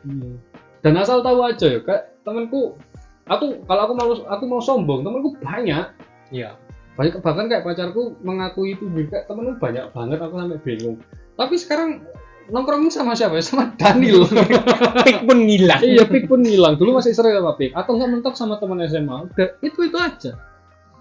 Dan 0.81 0.95
asal 0.97 1.21
tahu 1.27 1.43
aja 1.45 1.67
ya, 1.67 1.81
kayak 1.83 2.23
temanku 2.23 2.79
aku 3.27 3.47
kalau 3.67 3.83
aku 3.91 3.93
mau 3.99 4.11
aku 4.15 4.45
mau 4.47 4.63
sombong, 4.63 5.03
temanku 5.03 5.35
banyak. 5.43 5.87
Iya. 6.31 6.55
banyak 6.95 7.17
bahkan 7.25 7.49
kayak 7.49 7.65
pacarku 7.65 8.15
mengakui 8.21 8.77
itu 8.77 8.85
kayak 9.09 9.25
temenku 9.27 9.57
banyak 9.57 9.89
banget 9.95 10.19
aku 10.21 10.35
sampai 10.37 10.61
bingung 10.61 10.99
tapi 11.41 11.57
sekarang 11.57 12.05
nongkrong 12.49 12.89
sama 12.89 13.13
siapa? 13.13 13.37
Ya 13.37 13.45
sama 13.51 13.77
Daniel. 13.77 14.25
Pik 15.07 15.29
pun 15.29 15.39
ngilang. 15.45 15.81
iya 15.85 16.09
pik 16.09 16.25
pun 16.27 16.41
hilang 16.41 16.81
dulu 16.81 16.97
masih 16.97 17.13
sering 17.13 17.37
sama 17.37 17.59
pik. 17.61 17.77
Atau 17.77 18.01
nggak 18.01 18.11
mentok 18.11 18.35
sama 18.39 18.57
teman 18.57 18.81
SMA 18.89 19.29
udah 19.29 19.49
itu 19.61 19.79
itu 19.85 19.99
aja. 20.01 20.33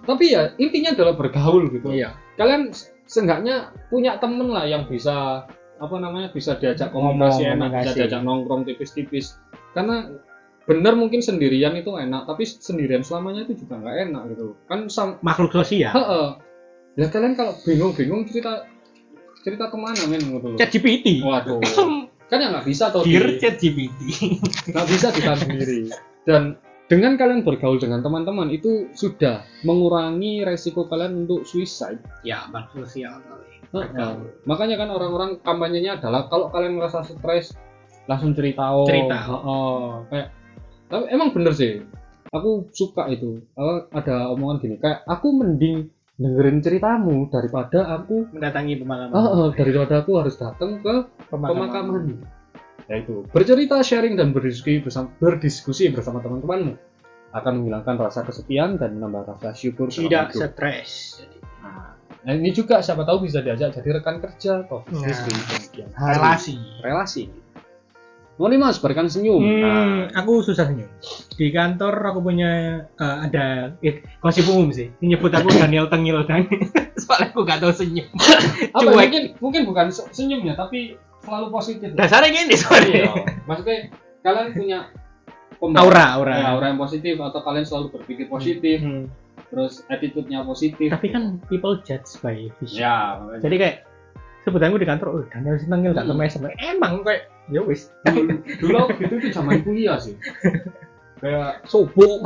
Tapi 0.04 0.36
ya 0.36 0.52
intinya 0.60 0.92
adalah 0.96 1.14
bergaul 1.16 1.70
gitu. 1.72 1.92
Iya. 1.92 2.16
kalian 2.40 2.72
se- 2.72 2.96
seenggaknya 3.04 3.76
punya 3.92 4.16
temen 4.16 4.48
lah 4.48 4.64
yang 4.64 4.88
bisa 4.88 5.44
apa 5.80 5.96
namanya 6.00 6.32
bisa 6.32 6.56
diajak 6.56 6.92
komunikasi 6.92 7.44
Ngomong, 7.48 7.56
enak 7.56 7.70
bisa 7.84 7.92
diajak 7.96 8.22
nongkrong 8.24 8.64
tipis-tipis. 8.64 9.36
Karena 9.76 10.08
bener 10.64 10.94
mungkin 10.96 11.20
sendirian 11.20 11.74
itu 11.76 11.98
enak 11.98 12.30
tapi 12.30 12.46
sendirian 12.46 13.02
selamanya 13.02 13.44
itu 13.50 13.66
juga 13.66 13.80
nggak 13.82 13.96
enak 14.08 14.24
gitu. 14.36 14.56
Kan 14.72 14.88
sam 14.88 15.20
Makhluk 15.20 15.52
sosial. 15.52 15.92
Heeh. 15.92 16.28
Ya 16.96 17.08
kalian 17.08 17.36
kalau 17.36 17.56
bingung-bingung 17.64 18.28
cerita 18.28 18.68
cerita 19.42 19.72
ke 19.72 19.78
mana 19.80 20.02
men 20.08 20.22
gitu 20.22 20.48
loh. 20.54 20.58
Chat 20.60 20.70
GPT. 20.72 21.24
Waduh. 21.24 21.60
Kan 22.30 22.38
ya 22.46 22.54
nggak 22.54 22.68
bisa 22.70 22.94
toh 22.94 23.02
Dear 23.02 23.26
di- 23.26 23.40
Chat 23.42 23.58
GPT. 23.58 24.00
nggak 24.74 24.88
bisa 24.88 25.08
ditahan 25.10 25.40
sendiri. 25.40 25.90
Dan 26.28 26.56
dengan 26.90 27.18
kalian 27.18 27.46
bergaul 27.46 27.78
dengan 27.78 28.02
teman-teman 28.02 28.50
itu 28.50 28.90
sudah 28.94 29.46
mengurangi 29.62 30.42
resiko 30.42 30.90
kalian 30.90 31.26
untuk 31.26 31.46
suicide. 31.46 32.02
ya, 32.26 32.50
sosial 32.74 33.22
kali. 33.26 33.50
Heeh. 33.70 34.14
Makanya 34.50 34.76
kan 34.82 34.90
orang-orang 34.90 35.38
kampanyenya 35.46 36.02
adalah 36.02 36.26
kalau 36.30 36.50
kalian 36.50 36.82
merasa 36.82 37.06
stres 37.06 37.54
langsung 38.10 38.34
cerita. 38.34 38.74
Oh, 38.74 38.90
Cerita. 38.90 39.18
Heeh. 39.22 39.86
Kayak 40.10 40.28
tapi 40.90 41.06
emang 41.14 41.30
bener 41.30 41.54
sih. 41.54 41.86
Aku 42.34 42.70
suka 42.74 43.10
itu. 43.10 43.42
Ada 43.94 44.34
omongan 44.34 44.62
gini 44.62 44.76
kayak 44.82 45.06
aku 45.06 45.34
mending 45.34 45.90
dengerin 46.20 46.60
ceritamu 46.60 47.32
daripada 47.32 47.96
aku 47.96 48.28
Mendatangi 48.36 48.76
pemakaman. 48.84 49.16
Ah, 49.16 49.48
ah, 49.48 49.50
daripada 49.56 50.04
aku 50.04 50.20
harus 50.20 50.36
datang 50.36 50.84
ke 50.84 50.96
pemakaman. 51.32 52.20
Ya 52.92 53.00
itu, 53.00 53.24
bercerita, 53.32 53.80
sharing 53.80 54.20
dan 54.20 54.36
berdiskusi 54.36 54.84
bersama 54.84 55.14
berdiskusi 55.22 55.94
bersama 55.94 56.20
teman-temanmu 56.20 56.76
akan 57.30 57.62
menghilangkan 57.62 57.96
rasa 58.02 58.26
kesepian 58.26 58.82
dan 58.82 58.98
menambah 58.98 59.38
rasa 59.38 59.54
syukur 59.54 59.94
Tidak 59.94 60.34
stres. 60.34 61.22
Nah, 61.62 61.94
nah, 62.26 62.34
ini 62.34 62.50
juga 62.50 62.82
siapa 62.82 63.06
tahu 63.06 63.30
bisa 63.30 63.46
diajak 63.46 63.78
jadi 63.78 64.02
rekan 64.02 64.18
kerja 64.18 64.66
atau 64.66 64.82
bisnis 64.90 65.22
Nah. 65.22 65.94
hari. 65.94 66.18
Relasi. 66.82 67.24
Relasi. 68.40 68.42
Nomor 68.42 68.50
lima, 68.50 68.68
sebarkan 68.72 69.06
senyum. 69.06 69.38
Hmm, 69.38 69.60
Nah, 69.60 69.86
aku 70.16 70.40
susah 70.42 70.66
senyum. 70.66 70.88
Di 71.30 71.52
kantor 71.52 71.92
aku 72.06 72.20
punya 72.22 72.50
eh, 72.88 73.18
ada 73.22 73.46
eh, 73.78 74.00
gosip 74.18 74.48
umum 74.48 74.72
sih. 74.72 74.88
Ini 74.98 75.14
nyebut 75.14 75.28
aku 75.30 75.52
Daniel 75.52 75.88
Tengil 75.88 76.24
dan 76.24 76.48
soalnya 76.98 77.30
aku 77.30 77.44
gak 77.44 77.60
tahu 77.60 77.74
senyum. 77.74 78.08
apa, 78.72 78.80
cuek. 78.86 78.96
mungkin 78.96 79.24
mungkin 79.38 79.62
bukan 79.66 79.86
se- 79.90 80.08
senyumnya 80.10 80.56
tapi 80.56 80.96
selalu 81.20 81.48
positif. 81.50 81.92
Dasarnya 81.92 82.30
gini 82.30 82.56
soalnya. 82.56 82.96
Iya. 82.96 83.12
Maksudnya 83.44 83.78
kalian 84.22 84.48
punya 84.52 84.80
pembawa- 85.56 85.84
Aura, 85.84 86.06
aura. 86.16 86.34
Ya, 86.34 86.48
aura 86.50 86.66
yang 86.68 86.80
positif 86.80 87.16
atau 87.16 87.44
kalian 87.44 87.68
selalu 87.68 87.88
berpikir 87.94 88.26
positif, 88.26 88.80
Hmm. 88.80 89.12
terus 89.50 89.84
attitude-nya 89.86 90.44
positif. 90.44 90.88
Tapi 90.88 91.08
kan 91.10 91.44
people 91.48 91.84
judge 91.84 92.08
by 92.20 92.48
vision. 92.58 92.80
Ya, 92.80 93.20
Jadi 93.38 93.56
kayak 93.58 93.76
sebutanku 94.42 94.76
di 94.76 94.86
kantor, 94.86 95.08
oh 95.10 95.24
Daniel 95.28 95.56
Tengil 95.58 95.92
gak 95.92 96.06
Hmm. 96.06 96.24
SMA. 96.24 96.50
Emang 96.58 97.02
kayak 97.02 97.28
ya 97.48 97.62
wis. 97.62 97.90
dulu, 98.04 98.40
dulu 98.58 98.76
aku 98.80 98.92
gitu 99.00 99.14
tuh 99.20 99.32
zaman 99.32 99.62
kuliah 99.62 99.98
sih. 99.98 100.16
Kayak 101.20 101.68
Sobo. 101.68 102.24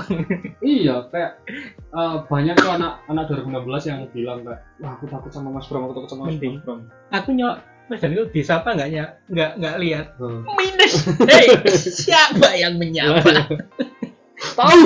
iya, 0.61 1.09
kayak 1.09 1.41
eh, 1.89 2.15
banyak 2.29 2.53
tuh 2.53 2.69
anak 2.69 3.01
anak 3.09 3.25
2016 3.25 3.89
yang 3.89 4.05
bilang 4.13 4.45
kayak, 4.45 4.61
wah 4.77 4.93
aku 4.93 5.09
takut 5.09 5.33
sama 5.33 5.49
Mas 5.49 5.65
Bram, 5.65 5.89
aku 5.89 5.97
takut 5.97 6.09
sama 6.11 6.29
Mas. 6.29 6.37
Bram. 6.37 6.85
aku 7.09 7.33
nyok 7.33 7.57
Mas 7.89 7.99
Daniel 7.99 8.29
disapa 8.29 8.69
nggak 8.69 8.89
ya 8.89 9.17
nggak 9.27 9.51
nggak 9.57 9.75
lihat 9.81 10.05
Hmm. 10.21 10.45
minus 10.53 11.09
hey 11.25 11.49
siapa 11.73 12.53
yang 12.53 12.77
menyapa 12.77 13.49
Tahu. 14.53 14.81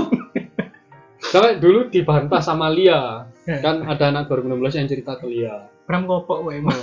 Sampai 1.19 1.59
dulu 1.59 1.91
dibantah 1.91 2.39
sama 2.39 2.71
Lia. 2.71 3.27
Kan 3.43 3.83
ada 3.83 4.07
anak 4.07 4.31
2016 4.31 4.71
yang 4.73 4.87
cerita 4.87 5.19
ke 5.19 5.27
Lia. 5.27 5.67
Pram 5.87 6.03
kopok 6.03 6.43
gue 6.43 6.59
emang 6.59 6.75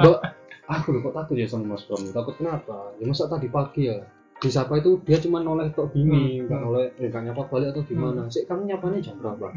Dok, 0.00 0.18
aku 0.64 0.96
kok 0.98 1.12
takut 1.14 1.36
ya 1.36 1.44
sama 1.44 1.76
Mas 1.76 1.84
Bram. 1.84 2.00
Takut 2.08 2.34
kenapa? 2.34 2.96
Ya 2.96 3.04
masa 3.04 3.28
tadi 3.28 3.46
pagi 3.46 3.86
ya. 3.86 4.00
Disapa 4.40 4.80
itu 4.80 4.96
dia 5.04 5.20
cuma 5.20 5.38
noleh 5.38 5.68
tok 5.70 5.92
bini, 5.92 6.40
Hmm. 6.40 6.48
nggak 6.48 6.58
noleh, 6.58 6.86
eh, 6.96 7.06
nggak 7.06 7.22
nyapa 7.28 7.42
balik 7.46 7.68
atau 7.70 7.84
gimana. 7.84 8.24
Sih 8.26 8.42
kamu 8.42 8.64
nyapanya 8.66 8.98
jam 9.02 9.16
berapa? 9.16 9.52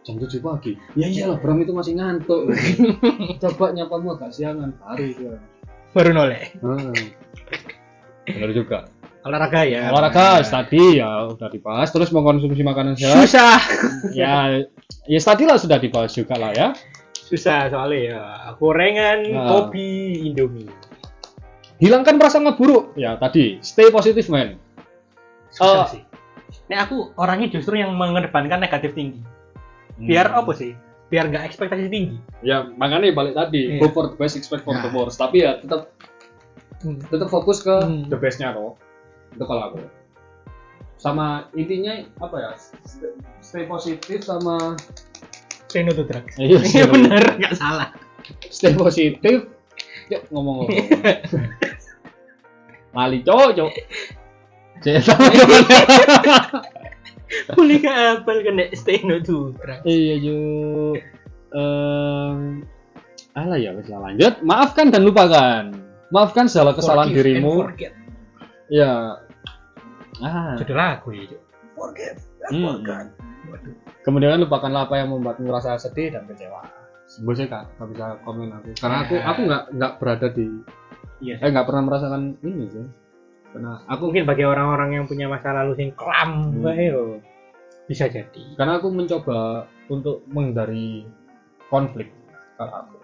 jam 0.00 0.16
7 0.16 0.40
pagi. 0.40 0.72
Ya 0.96 1.06
iyalah 1.06 1.38
Bram 1.38 1.60
itu 1.60 1.70
masih 1.70 1.94
ngantuk. 1.94 2.48
Coba 3.42 3.70
nyapamu 3.70 4.16
agak 4.16 4.32
siangan 4.32 4.74
baru 4.76 5.06
dia. 5.12 5.34
baru 5.90 6.10
noleh 6.10 6.54
Hmm. 6.58 6.94
Benar 8.24 8.50
juga. 8.50 8.78
olahraga 9.20 9.60
ya 9.62 9.92
Olahraga 9.92 10.40
tadi 10.40 10.96
ya 10.96 11.28
udah 11.28 11.52
dibahas 11.52 11.92
terus 11.92 12.08
mengkonsumsi 12.08 12.64
makanan 12.64 12.96
sehat. 12.96 13.20
susah 13.20 13.60
ya 14.16 14.64
ya 15.04 15.20
tadi 15.20 15.44
lah 15.44 15.60
sudah 15.60 15.76
dibahas 15.76 16.10
juga 16.10 16.34
lah 16.34 16.50
ya. 16.50 16.72
Susah 17.30 17.70
soalnya 17.70 18.00
ya 18.10 18.22
gorengan 18.56 19.18
Nah. 19.24 19.46
kopi 19.48 19.86
indomie 20.24 20.66
Hilangkan 21.80 22.20
prasangka 22.20 22.60
buruk. 22.60 22.92
Ya 22.92 23.16
tadi 23.16 23.56
stay 23.60 23.88
positive 23.88 24.28
man. 24.28 24.60
susah 25.48 25.80
Oh. 25.80 25.88
sih 25.88 26.02
Nek 26.66 26.78
aku 26.84 27.14
orangnya 27.16 27.50
justru 27.50 27.74
yang 27.74 27.94
mengedepankan 27.94 28.58
negatif 28.58 28.92
tinggi 28.92 29.22
biar 29.96 30.28
Hmm. 30.28 30.40
apa 30.40 30.52
sih 30.52 30.74
biar 31.06 31.26
nggak 31.26 31.42
ekspektasi 31.44 31.86
tinggi 31.86 32.18
Ya 32.40 32.66
makanya 32.68 33.10
balik 33.10 33.32
tadi 33.32 33.74
Iya. 33.74 33.80
go 33.80 33.88
for 33.88 34.06
the 34.06 34.16
best 34.16 34.34
expect 34.34 34.62
for 34.62 34.74
the 34.74 34.82
Nah. 34.82 34.92
worst. 34.92 35.16
Tapi 35.16 35.40
ya 35.40 35.56
tetap 35.56 35.90
tetap 37.06 37.28
fokus 37.28 37.60
ke 37.60 37.72
Hmm. 37.72 38.06
the 38.06 38.14
bestnya 38.14 38.50
toh 38.50 38.74
itu 39.30 39.42
kalau 39.42 39.70
aku 39.70 39.78
sama 40.96 41.48
intinya 41.52 41.92
apa 42.18 42.36
ya 42.36 42.50
stay, 42.84 43.10
stay 43.40 43.64
positif 43.64 44.20
sama 44.20 44.76
say 45.70 45.80
no 45.80 45.94
to 45.94 46.02
drugs 46.02 46.34
Iya, 46.40 46.58
iya 46.60 46.84
bener 46.84 47.22
nggak 47.38 47.54
salah. 47.54 47.94
Stay 48.50 48.74
positif. 48.74 49.46
Yuk 50.10 50.22
ngomong-ngomong. 50.28 50.70
Lali 52.96 53.18
cowok 53.22 53.50
cowok. 53.54 53.74
Cek, 54.80 54.96
boleh 57.54 57.78
ke 57.78 57.86
apel 57.86 58.42
kena 58.42 58.66
stay 58.74 58.98
no 59.06 59.22
to 59.22 59.54
drugs 59.54 59.86
iya 59.86 60.18
yuk. 60.18 60.98
Ehm, 61.50 62.66
alah 63.34 63.54
ya 63.54 63.70
wis 63.74 63.86
lah, 63.86 64.02
lanjut. 64.02 64.42
Maafkan 64.42 64.90
dan 64.90 65.06
lupakan. 65.06 65.70
Maafkan 66.10 66.50
segala 66.50 66.74
kesalahan 66.74 67.14
Forgive 67.14 67.38
dirimu. 67.38 67.70
ya 68.66 69.14
ah. 70.22 70.54
Judul 70.58 70.74
lagu 70.74 71.14
ya 71.14 71.38
forgive 71.74 72.20
and 72.46 72.52
Hmm. 72.52 72.66
forget 72.82 73.06
Waduh. 73.46 73.74
kemudian 74.00 74.36
lupakanlah 74.38 74.84
apa 74.84 74.94
yang 74.96 75.08
membuatmu 75.10 75.46
merasa 75.46 75.76
sedih 75.76 76.10
dan 76.10 76.26
kecewa. 76.26 76.60
Sebesar 77.06 77.46
kak. 77.46 77.64
Nggak 77.74 77.88
bisa 77.90 78.04
komen 78.22 78.48
aku. 78.52 78.68
Karena 78.76 78.96
aku 79.02 79.14
Ya. 79.14 79.24
aku 79.26 79.40
nggak 79.44 79.62
nggak 79.72 79.92
berada 79.96 80.26
di 80.28 80.46
iya 81.20 81.36
eh 81.36 81.48
nggak 81.48 81.64
pernah 81.64 81.82
merasakan 81.84 82.22
ini 82.40 82.64
sih. 82.66 82.86
Karena 83.50 83.82
aku 83.84 84.02
mungkin 84.06 84.24
bagi 84.24 84.44
orang-orang 84.44 84.90
yang 84.92 85.04
punya 85.04 85.26
masa 85.26 85.50
lalu 85.50 85.74
sing 85.74 85.90
kelam 85.92 86.50
Hmm. 86.50 86.62
bae 86.62 86.86
yo. 86.86 87.18
bisa 87.84 88.06
jadi. 88.06 88.54
Karena 88.54 88.78
aku 88.78 88.86
mencoba 88.88 89.66
untuk 89.86 90.22
menghindari 90.26 91.02
konflik. 91.66 92.14
Kalau 92.54 92.70
aku. 92.76 92.96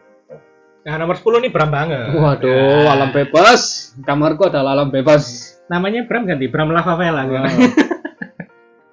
Nah 0.87 0.95
nomor 0.97 1.19
10 1.19 1.43
nih 1.43 1.51
Bram 1.51 1.67
banget. 1.69 2.15
Waduh 2.15 2.87
Nah, 2.87 2.95
alam 2.95 3.11
bebas. 3.11 3.91
Kamarku 4.01 4.47
adalah 4.47 4.79
alam 4.79 4.89
bebas. 4.89 5.59
Namanya 5.67 6.07
Bram 6.07 6.23
ganti 6.23 6.47
Bram 6.47 6.71
Lava 6.71 6.95
Vela 6.95 7.27
Wah. 7.27 7.51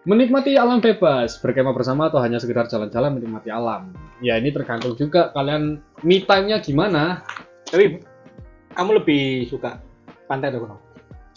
kan? 0.03 0.07
menikmati 0.11 0.59
alam 0.59 0.83
bebas 0.83 1.39
berkemah 1.39 1.71
bersama 1.71 2.11
atau 2.11 2.19
hanya 2.19 2.37
sekedar 2.37 2.67
jalan-jalan 2.67 3.15
menikmati 3.15 3.47
alam. 3.47 3.95
Ya 4.19 4.35
ini 4.35 4.51
tergantung 4.51 4.99
juga 4.99 5.31
kalian 5.31 5.79
me 6.03 6.19
time-nya 6.27 6.59
gimana. 6.59 7.23
Tapi 7.71 8.03
kamu 8.75 8.91
lebih 8.99 9.47
suka 9.47 9.79
pantai 10.27 10.51
atau 10.51 10.67
gunung? 10.67 10.81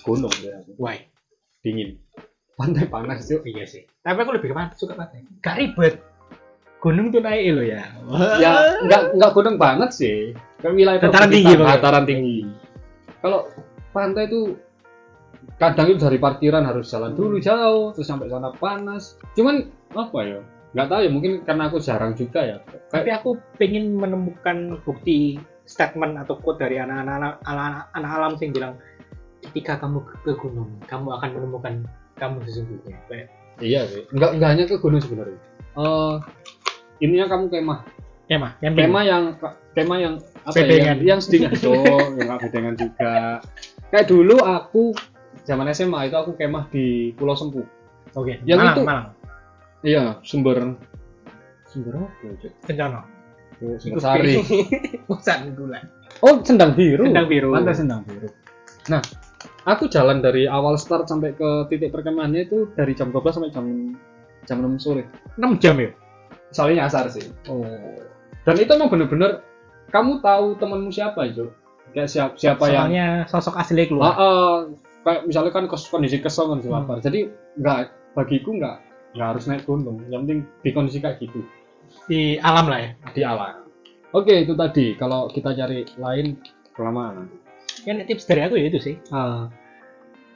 Gunung 0.03 0.35
ya 0.43 0.59
why? 0.77 1.07
Dingin. 1.63 1.97
Pantai 2.57 2.89
panas 2.91 3.29
yuk 3.31 3.47
iya 3.47 3.65
sih. 3.69 3.87
Tapi 4.03 4.19
aku 4.19 4.35
lebih 4.35 4.51
pantai 4.51 4.75
suka 4.75 4.99
pantai. 4.99 5.23
Gak 5.41 5.57
ribet. 5.63 6.03
Gunung 6.83 7.15
tuh 7.15 7.23
naik 7.23 7.55
lo 7.55 7.63
ya. 7.63 7.87
Ya 8.43 8.83
nggak 8.85 9.03
nggak 9.17 9.33
gunung 9.33 9.57
banget 9.57 9.91
sih. 9.95 10.35
Ke 10.59 10.73
wilayah 10.73 10.99
Dataran 10.99 11.29
tinggi, 11.29 11.53
Bang. 11.55 11.69
dataran 11.69 12.05
tinggi. 12.09 12.39
Kalau 13.21 13.49
pantai 13.93 14.25
itu 14.29 14.57
kadang 15.57 15.89
itu 15.89 16.01
dari 16.05 16.21
parkiran 16.21 16.69
harus 16.69 16.93
jalan 16.93 17.17
dulu 17.17 17.41
jauh 17.41 17.93
terus 17.97 18.09
sampai 18.09 18.29
sana 18.29 18.53
panas. 18.57 19.17
Cuman 19.33 19.69
apa 19.97 20.19
ya? 20.25 20.41
Nggak 20.77 20.89
tahu 20.93 21.01
ya 21.01 21.11
mungkin 21.11 21.33
karena 21.49 21.63
aku 21.73 21.79
jarang 21.81 22.13
juga 22.13 22.41
ya. 22.45 22.57
Tapi 22.93 23.09
kayak 23.09 23.25
aku 23.25 23.41
pengen 23.57 23.97
menemukan 23.97 24.77
bukti 24.85 25.41
statement 25.65 26.21
atau 26.21 26.37
quote 26.39 26.61
dari 26.61 26.77
anak-anak 26.79 27.41
anak, 27.49 27.89
alam 27.97 28.37
sing 28.37 28.53
bilang 28.53 28.77
ketika 29.51 29.81
kamu 29.81 30.05
ke, 30.05 30.33
gunung 30.37 30.71
kamu 30.85 31.09
akan 31.17 31.31
menemukan 31.33 31.75
kamu 32.21 32.37
sesungguhnya. 32.45 33.01
Kayak 33.09 33.29
iya 33.65 33.89
sih. 33.89 34.05
Nggak 34.13 34.31
nggak 34.37 34.51
hanya 34.53 34.65
ke 34.69 34.77
gunung 34.77 35.01
sebenarnya. 35.01 35.41
Eh 35.81 36.15
intinya 37.01 37.27
kamu 37.33 37.45
kemah. 37.49 37.81
Kemah 38.27 38.53
yang 38.59 38.75
kemah 38.75 39.05
yang 39.07 39.25
kemah 39.73 39.99
yang 40.03 40.15
apa 40.45 40.57
ya, 40.59 40.93
yang, 40.93 40.99
yang 41.01 41.21
sedikit 41.23 41.57
yang 41.65 42.21
nggak 42.21 42.39
bedengan 42.45 42.75
juga. 42.77 43.41
Kayak 43.89 44.07
dulu 44.13 44.37
aku 44.43 44.93
zaman 45.47 45.71
SMA 45.71 46.11
itu 46.11 46.17
aku 46.17 46.35
kemah 46.35 46.67
di 46.69 47.15
Pulau 47.15 47.33
Sempu 47.33 47.63
oke 48.13 48.43
yang 48.43 48.59
Malang, 48.59 48.75
itu- 48.75 48.85
Malang 48.85 49.09
Iya, 49.81 50.19
sumber 50.21 50.75
sumber 51.65 51.95
apa 51.97 52.11
ya? 52.21 52.33
Cuk? 52.43 52.53
Kencana 52.65 53.01
Oh, 53.57 53.73
Sumber 53.81 54.01
sari. 54.03 54.37
Bukan 55.09 55.41
gula 55.57 55.81
Oh, 56.21 56.37
sendang 56.43 56.77
biru. 56.77 57.09
Sendang 57.09 57.25
biru. 57.25 57.57
Pantai 57.57 57.73
sendang 57.73 58.05
biru. 58.05 58.29
Nah, 58.89 59.01
aku 59.65 59.89
jalan 59.89 60.21
dari 60.21 60.45
awal 60.45 60.77
start 60.77 61.07
sampai 61.07 61.33
ke 61.33 61.65
titik 61.69 61.89
perkemahannya 61.89 62.45
itu 62.45 62.69
dari 62.73 62.93
jam 62.93 63.09
12 63.09 63.33
sampai 63.33 63.53
jam 63.53 63.65
jam 64.45 64.59
6 64.61 64.77
sore. 64.77 65.09
6 65.39 65.57
jam 65.57 65.77
ya 65.77 65.89
Soalnya 66.51 66.85
nyasar 66.85 67.09
sih. 67.09 67.31
oh 67.49 67.65
Dan 68.43 68.57
itu 68.59 68.71
emang 68.73 68.93
bener-bener 68.93 69.41
kamu 69.89 70.21
tahu 70.21 70.57
temanmu 70.59 70.91
siapa, 70.91 71.25
Cuk. 71.31 71.53
Kayak 71.95 72.09
siapa 72.11 72.33
siapa 72.37 72.65
yang 72.69 72.89
soalnya 72.91 73.07
sosok 73.25 73.55
asli 73.57 73.87
keluar 73.87 74.13
ah, 74.13 74.59
kayak 75.07 75.23
misalnya 75.25 75.55
kan 75.55 75.65
kondisi 75.71 76.19
kesel 76.19 76.51
kondisi 76.51 76.67
Hmm. 76.67 76.83
lapar. 76.83 76.99
Jadi 76.99 77.31
nggak 77.57 77.79
bagiku 78.19 78.51
nggak 78.59 78.77
nggak 79.15 79.29
harus 79.31 79.45
naik 79.47 79.63
gunung. 79.65 80.03
Yang 80.11 80.21
penting 80.27 80.41
di 80.61 80.71
kondisi 80.75 80.99
kayak 80.99 81.23
gitu. 81.23 81.47
di 82.11 82.35
alam 82.43 82.67
lah 82.67 82.83
ya 82.83 82.91
di 83.15 83.23
alam. 83.23 83.63
Oke, 84.11 84.43
itu 84.43 84.59
tadi. 84.59 84.99
Kalau 84.99 85.31
kita 85.31 85.55
cari 85.55 85.87
lain 85.97 86.35
kelamaan. 86.75 87.31
kan 87.87 88.03
tips 88.03 88.27
dari 88.27 88.43
aku 88.43 88.59
ya 88.59 88.67
itu 88.67 88.83
sih 88.83 88.95
Ah, 89.09 89.47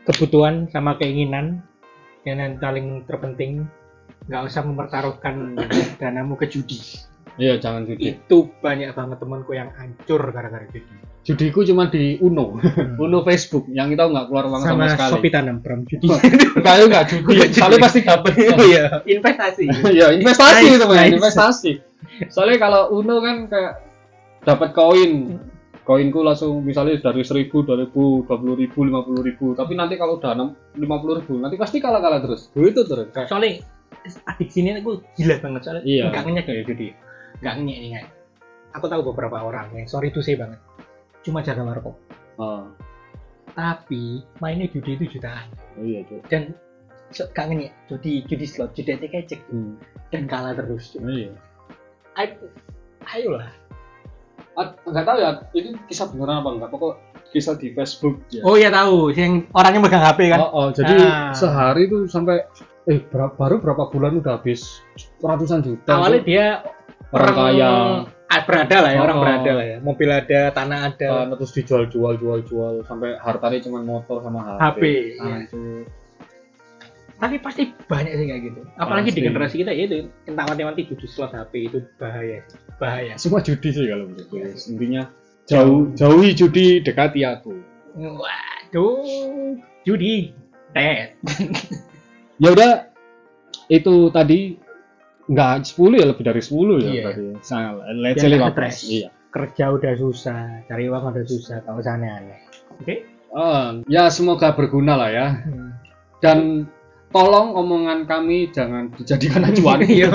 kebutuhan 0.06 0.70
sama 0.70 0.94
keinginan 0.94 1.58
yang 2.22 2.38
yang 2.38 2.54
paling 2.56 3.02
terpenting 3.10 3.66
nggak 4.30 4.46
usah 4.46 4.62
mempertaruhkan 4.62 5.58
danamu 5.98 6.38
ke 6.38 6.46
judi 6.46 6.78
iya, 7.36 7.54
jangan 7.60 7.86
judi. 7.86 8.16
itu 8.16 8.36
banyak 8.58 8.90
banget 8.96 9.18
temanku 9.20 9.52
yang 9.54 9.70
hancur 9.76 10.20
gara-gara 10.32 10.66
judi 10.70 10.96
Judiku 11.20 11.60
cuma 11.68 11.84
di 11.92 12.16
Uno, 12.24 12.56
Uno 12.96 13.20
Facebook. 13.20 13.68
Yang 13.68 13.92
kita 13.92 14.08
nggak 14.08 14.26
keluar 14.32 14.48
uang 14.48 14.64
sama, 14.64 14.88
sama 14.88 14.96
sekali. 14.96 15.12
Shopee 15.12 15.28
tanam 15.28 15.60
pram 15.60 15.84
judi 15.92 16.08
Kayu 16.64 16.88
nggak 16.88 17.04
judi, 17.12 17.44
tapi 17.60 17.76
pasti 17.76 18.00
dapat. 18.00 18.32
iya 18.72 19.04
investasi 19.04 19.64
ya 19.92 20.16
investasi 20.16 20.64
Nice, 20.64 20.76
itu 20.80 20.86
men, 20.88 20.96
nice. 20.96 21.12
investasi. 21.20 21.72
Soalnya 22.32 22.56
kalau 22.64 22.82
Uno 22.96 23.20
kan 23.20 23.52
kayak 23.52 23.84
dapat 24.48 24.72
koin, 24.72 25.36
koinku 25.84 26.24
langsung 26.24 26.64
misalnya 26.64 26.96
dari 27.04 27.20
seribu, 27.20 27.68
dua 27.68 27.84
ribu, 27.84 28.24
dua 28.24 28.40
puluh 28.40 28.56
ribu, 28.56 28.88
lima 28.88 29.04
puluh 29.04 29.20
ribu. 29.20 29.52
Tapi 29.52 29.76
nanti 29.76 30.00
kalau 30.00 30.16
udah 30.16 30.32
enam 30.32 30.56
lima 30.72 30.96
puluh 31.04 31.20
ribu, 31.20 31.36
nanti 31.36 31.60
pasti 31.60 31.84
kalah 31.84 32.00
kalah 32.00 32.24
terus. 32.24 32.48
Itu 32.56 32.88
terus. 32.88 33.12
Kayak, 33.12 33.28
soalnya 33.28 33.60
adiksi 34.24 34.64
ini 34.64 34.80
aku 34.80 35.04
gila 35.20 35.36
banget 35.44 35.60
soalnya 35.68 35.82
Iya. 35.84 36.04
nggak 36.08 36.22
ngenyek 36.24 36.46
ya 36.48 36.64
judi 36.64 36.88
nggak 37.40 37.54
ngenyek 37.56 37.78
nih 37.78 37.90
guys. 37.94 38.08
aku 38.70 38.86
tahu 38.86 39.02
beberapa 39.06 39.36
orang 39.38 39.72
yang 39.72 39.84
sorry 39.84 40.08
to 40.08 40.20
say 40.20 40.34
banget 40.34 40.60
cuma 41.20 41.40
jaga 41.40 41.60
warkop 41.60 41.96
ah, 42.36 42.68
tapi 43.50 44.20
mainnya 44.38 44.66
judi 44.66 44.94
itu 44.94 45.18
jutaan 45.18 45.50
oh 45.74 45.82
iya 45.82 46.00
tuh. 46.04 46.20
dan 46.26 46.54
so, 47.10 47.26
gak 47.28 47.48
ngenyek 47.48 47.72
judi 47.86 48.22
judi 48.24 48.44
slot 48.44 48.72
judi 48.72 48.92
anti 48.92 49.08
kecek 49.08 49.40
Hmm. 49.48 49.74
dan 50.08 50.24
kalah 50.24 50.52
terus 50.52 50.94
Oh, 50.94 51.04
iya. 51.04 51.32
ayo 52.16 52.46
ayolah 53.06 53.50
Ah, 54.52 54.74
nggak 54.82 55.06
tahu 55.06 55.16
ya, 55.16 55.30
itu 55.52 55.72
kisah 55.86 56.10
beneran 56.10 56.42
apa 56.42 56.50
enggak? 56.50 56.70
Pokok 56.70 56.94
kisah 57.30 57.54
di 57.54 57.70
Facebook 57.70 58.18
ya. 58.28 58.42
oh 58.42 58.54
iya 58.54 58.68
tahu 58.68 59.08
yang 59.10 59.46
orangnya 59.52 59.80
megang 59.80 60.02
HP 60.02 60.26
kan 60.28 60.40
Oh, 60.42 60.50
oh, 60.50 60.66
jadi 60.68 60.94
Ah. 60.98 61.30
sehari 61.32 61.86
itu 61.86 62.04
sampai 62.04 62.44
eh 62.84 62.98
baru 63.08 63.56
berapa 63.56 63.88
bulan 63.88 64.18
udah 64.18 64.36
habis 64.36 64.82
ratusan 65.16 65.62
juta. 65.62 65.86
awalnya 65.92 66.20
tuh. 66.20 66.26
dia 66.26 66.46
orang 67.10 67.34
kaya 67.34 67.70
ah, 68.30 68.40
berada 68.46 68.76
lah 68.86 68.90
ya 68.94 69.00
orang 69.02 69.16
Oh. 69.18 69.22
berada 69.26 69.50
lah 69.58 69.66
ya 69.66 69.76
mobil 69.82 70.08
ada 70.08 70.40
tanah 70.54 70.78
ada 70.94 71.08
uh, 71.10 71.34
terus 71.34 71.50
dijual 71.50 71.82
jual 71.90 72.14
jual 72.16 72.38
jual 72.46 72.74
sampai 72.86 73.18
hartanya 73.18 73.58
cuma 73.66 73.82
motor 73.82 74.22
sama 74.22 74.40
HP. 74.46 74.60
HP, 74.62 74.82
iya. 75.18 75.36
tapi 77.20 77.36
pasti 77.42 77.62
banyak 77.84 78.12
sih 78.16 78.26
kayak 78.30 78.42
gitu 78.48 78.60
apalagi 78.78 79.10
di 79.10 79.20
Pasti. 79.20 79.26
generasi 79.26 79.54
kita 79.60 79.70
ya 79.74 79.82
itu 79.90 79.98
entah 80.24 80.44
mati-mati 80.46 80.86
judi 80.88 81.06
slot 81.10 81.34
HP 81.34 81.52
itu 81.68 81.78
bahaya 81.98 82.40
bahaya 82.78 83.12
Semua 83.20 83.44
judi 83.44 83.68
sih 83.74 83.84
kalau 83.90 84.08
menurutku. 84.08 84.40
Intinya 84.72 85.02
jauh 85.44 85.90
jauhi 85.92 86.32
judi 86.32 86.80
dekati 86.80 87.26
aku. 87.26 87.52
waduh 87.98 89.58
judi 89.84 90.30
tet 90.72 91.18
Ya 92.40 92.56
udah 92.56 92.72
itu 93.68 94.08
tadi 94.16 94.56
Enggak 95.30 95.62
10 95.64 95.94
ya 95.94 96.04
lebih 96.04 96.24
dari 96.24 96.42
10 96.42 96.50
ya 96.76 96.90
Iya. 96.90 97.02
berarti. 97.06 97.24
Sangat 97.40 97.72
let's 97.96 98.18
say 98.18 98.28
nggak 98.28 98.42
15. 98.42 98.52
stres. 98.52 98.76
Iya. 98.84 99.08
Kerja 99.30 99.64
udah 99.70 99.92
susah, 99.94 100.38
cari 100.66 100.84
uang 100.84 101.04
udah 101.06 101.22
susah, 101.24 101.62
gak 101.62 101.70
usah 101.72 101.94
aneh-aneh. 101.94 102.38
Oke? 102.76 102.94
Eh, 103.30 103.68
ya 103.86 104.10
semoga 104.10 104.50
berguna 104.50 104.98
lah 104.98 105.06
ya. 105.08 105.26
Hmm. 105.40 105.70
Dan 106.18 106.38
tolong 107.08 107.54
omongan 107.54 108.04
kami 108.04 108.50
jangan 108.50 108.90
dijadikan 108.92 109.42
acuan. 109.44 109.82
Iya. 109.86 110.10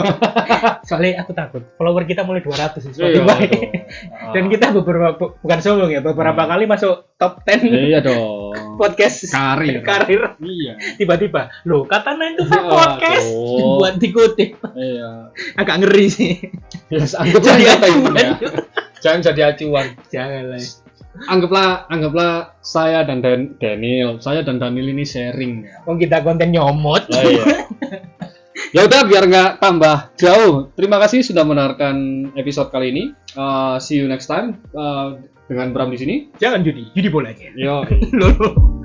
Soalnya 0.83 1.23
aku 1.23 1.31
takut 1.31 1.63
follower 1.73 2.03
kita 2.03 2.21
mulai 2.21 2.39
200 2.39 2.75
di 2.81 2.91
Iya, 2.91 3.23
Spotify. 3.23 3.39
aduh. 3.41 3.63
Dan 4.35 4.43
kita 4.47 4.65
beberapa 4.73 5.09
bu- 5.13 5.33
bukan 5.39 5.59
sombong 5.59 5.91
ya, 5.91 5.99
beberapa 5.99 6.35
Hmm. 6.37 6.51
kali 6.51 6.63
masuk 6.65 7.15
top 7.15 7.39
10 7.41 7.71
iya 7.87 7.99
dong. 7.99 8.51
Podcast 8.75 9.15
Karir. 9.27 9.81
karir. 9.81 10.21
Iya. 10.37 10.73
Tiba-tiba, 10.95 11.49
loh 11.63 11.83
kata 11.83 12.13
9 12.13 12.37
to 12.37 12.43
5 12.43 12.51
Aduh. 12.51 12.69
podcast 12.69 13.27
buat 13.77 13.95
dikutip. 13.97 14.49
Iya. 14.71 15.31
Agak 15.55 15.75
ngeri 15.81 16.05
sih. 16.07 16.33
Yes, 16.87 17.15
anggap 17.15 17.41
Jadi 17.41 17.65
acuan. 17.65 18.13
ya. 18.13 18.31
Jangan 19.01 19.19
jadi 19.23 19.41
acuan. 19.49 19.87
Jangan 20.07 20.43
lah. 20.53 20.61
Anggaplah 21.25 21.87
anggaplah 21.87 22.33
saya 22.59 23.07
dan 23.07 23.23
Dan- 23.23 23.55
Daniel, 23.55 24.19
saya 24.19 24.43
dan 24.43 24.59
Daniel 24.59 24.91
ini 24.91 25.07
sharing 25.07 25.63
ya. 25.63 25.79
Wong 25.87 25.95
kita 25.95 26.19
konten 26.19 26.51
nyomot. 26.51 27.07
Oh, 27.07 27.23
iya. 27.23 27.45
ya 28.75 28.83
udah 28.83 29.01
biar 29.07 29.23
nggak 29.31 29.51
tambah 29.63 29.97
jauh. 30.19 30.67
Terima 30.75 30.99
kasih 30.99 31.23
sudah 31.23 31.47
mendengarkan 31.47 32.27
episode 32.35 32.67
kali 32.75 32.91
ini. 32.91 33.03
Uh, 33.39 33.79
see 33.79 33.95
you 33.95 34.11
next 34.11 34.27
time 34.27 34.59
uh, 34.75 35.15
dengan 35.47 35.71
Bram 35.71 35.95
di 35.95 35.99
sini. 36.03 36.15
Jangan 36.35 36.67
judi, 36.67 36.91
judi 36.91 37.07
bola 37.07 37.31
aja. 37.31 37.47
Yo. 37.55 37.87